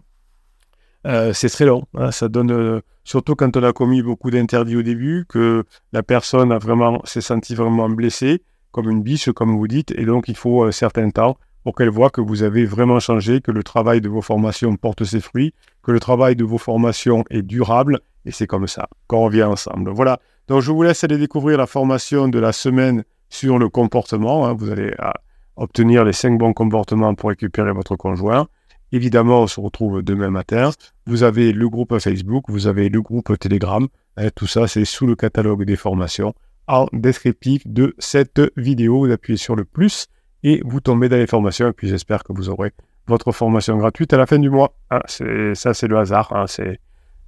Euh, 1.05 1.33
c'est 1.33 1.49
très 1.49 1.65
long. 1.65 1.83
Hein. 1.95 2.11
Ça 2.11 2.29
donne, 2.29 2.51
euh, 2.51 2.81
surtout 3.03 3.35
quand 3.35 3.55
on 3.57 3.63
a 3.63 3.73
commis 3.73 4.01
beaucoup 4.01 4.31
d'interdits 4.31 4.75
au 4.75 4.81
début, 4.81 5.25
que 5.27 5.63
la 5.93 6.03
personne 6.03 6.51
a 6.51 6.57
vraiment 6.57 7.01
s'est 7.05 7.21
sentie 7.21 7.55
vraiment 7.55 7.89
blessée, 7.89 8.41
comme 8.71 8.89
une 8.89 9.03
biche, 9.03 9.31
comme 9.31 9.55
vous 9.55 9.67
dites, 9.67 9.91
et 9.97 10.05
donc 10.05 10.27
il 10.27 10.35
faut 10.35 10.63
un 10.63 10.71
certain 10.71 11.09
temps 11.09 11.37
pour 11.63 11.75
qu'elle 11.75 11.89
voit 11.89 12.09
que 12.09 12.21
vous 12.21 12.43
avez 12.43 12.65
vraiment 12.65 12.99
changé, 12.99 13.41
que 13.41 13.51
le 13.51 13.63
travail 13.63 14.01
de 14.01 14.09
vos 14.09 14.21
formations 14.21 14.75
porte 14.75 15.03
ses 15.03 15.19
fruits, 15.19 15.53
que 15.83 15.91
le 15.91 15.99
travail 15.99 16.35
de 16.35 16.43
vos 16.43 16.57
formations 16.57 17.23
est 17.29 17.43
durable. 17.43 17.99
Et 18.25 18.31
c'est 18.31 18.47
comme 18.47 18.67
ça 18.67 18.87
qu'on 19.07 19.25
revient 19.25 19.43
ensemble. 19.43 19.91
Voilà. 19.91 20.19
Donc, 20.47 20.61
je 20.61 20.71
vous 20.71 20.83
laisse 20.83 21.03
aller 21.03 21.17
découvrir 21.17 21.57
la 21.57 21.67
formation 21.67 22.27
de 22.27 22.39
la 22.39 22.51
semaine 22.51 23.03
sur 23.29 23.59
le 23.59 23.69
comportement. 23.69 24.45
Hein. 24.45 24.53
Vous 24.53 24.69
allez 24.71 24.93
euh, 24.99 25.11
obtenir 25.55 26.03
les 26.03 26.13
cinq 26.13 26.37
bons 26.37 26.53
comportements 26.53 27.13
pour 27.15 27.29
récupérer 27.29 27.71
votre 27.73 27.95
conjoint. 27.95 28.47
Évidemment, 28.91 29.41
on 29.41 29.47
se 29.47 29.59
retrouve 29.59 30.01
demain 30.01 30.29
matin. 30.29 30.71
Vous 31.05 31.23
avez 31.23 31.53
le 31.53 31.69
groupe 31.69 31.97
Facebook, 31.99 32.45
vous 32.49 32.67
avez 32.67 32.89
le 32.89 33.01
groupe 33.01 33.37
Telegram. 33.39 33.87
Hein. 34.17 34.29
tout 34.35 34.47
ça, 34.47 34.67
c'est 34.67 34.85
sous 34.85 35.07
le 35.07 35.15
catalogue 35.15 35.63
des 35.63 35.77
formations 35.77 36.33
en 36.67 36.87
descriptif 36.91 37.65
de 37.65 37.95
cette 37.99 38.41
vidéo. 38.57 39.05
Vous 39.05 39.11
appuyez 39.11 39.37
sur 39.37 39.55
le 39.55 39.63
plus 39.63 40.07
et 40.43 40.61
vous 40.65 40.81
tombez 40.81 41.07
dans 41.07 41.17
les 41.17 41.27
formations. 41.27 41.69
Et 41.69 41.73
puis 41.73 41.87
j'espère 41.87 42.23
que 42.23 42.33
vous 42.33 42.49
aurez 42.49 42.73
votre 43.07 43.31
formation 43.31 43.77
gratuite 43.77 44.13
à 44.13 44.17
la 44.17 44.25
fin 44.25 44.39
du 44.39 44.49
mois. 44.49 44.73
Ah, 44.89 45.01
ça, 45.07 45.73
c'est 45.73 45.87
le 45.87 45.97
hasard. 45.97 46.33
Hein, 46.33 46.45
c'est, 46.47 46.79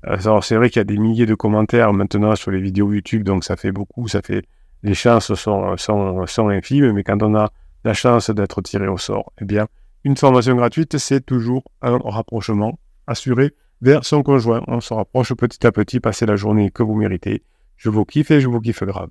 euh, 0.08 0.42
c'est 0.42 0.56
vrai 0.56 0.70
qu'il 0.70 0.80
y 0.80 0.82
a 0.82 0.86
des 0.86 0.98
milliers 0.98 1.26
de 1.26 1.36
commentaires 1.36 1.94
maintenant 1.94 2.36
sur 2.36 2.52
les 2.52 2.62
vidéos 2.62 2.92
YouTube, 2.92 3.24
donc 3.24 3.44
ça 3.44 3.56
fait 3.56 3.72
beaucoup. 3.72 4.08
Ça 4.10 4.22
fait, 4.22 4.46
les 4.84 4.94
chances 4.94 5.34
sont 5.34 6.50
infimes, 6.50 6.92
mais 6.92 7.04
quand 7.04 7.24
on 7.24 7.36
a 7.36 7.52
la 7.86 7.94
chance 7.94 8.30
d'être 8.30 8.62
tiré 8.62 8.88
au 8.88 8.98
sort, 8.98 9.32
eh 9.42 9.46
bien, 9.46 9.68
une 10.04 10.18
formation 10.18 10.56
gratuite, 10.56 10.98
c'est 10.98 11.26
toujours 11.26 11.64
un 11.82 11.98
rapprochement 11.98 12.78
assuré 13.08 13.52
vers 13.82 14.06
son 14.06 14.22
conjoint. 14.24 14.62
On 14.68 14.82
se 14.82 14.94
rapproche 14.94 15.34
petit 15.34 15.66
à 15.66 15.72
petit, 15.72 16.00
passer 16.00 16.26
la 16.26 16.36
journée 16.36 16.72
que 16.72 16.84
vous 16.84 16.96
méritez. 16.96 17.44
Je 17.78 17.90
vous 17.90 18.06
kiffe 18.06 18.32
et 18.32 18.42
je 18.42 18.48
vous 18.48 18.60
kiffe 18.60 18.84
grave. 18.84 19.10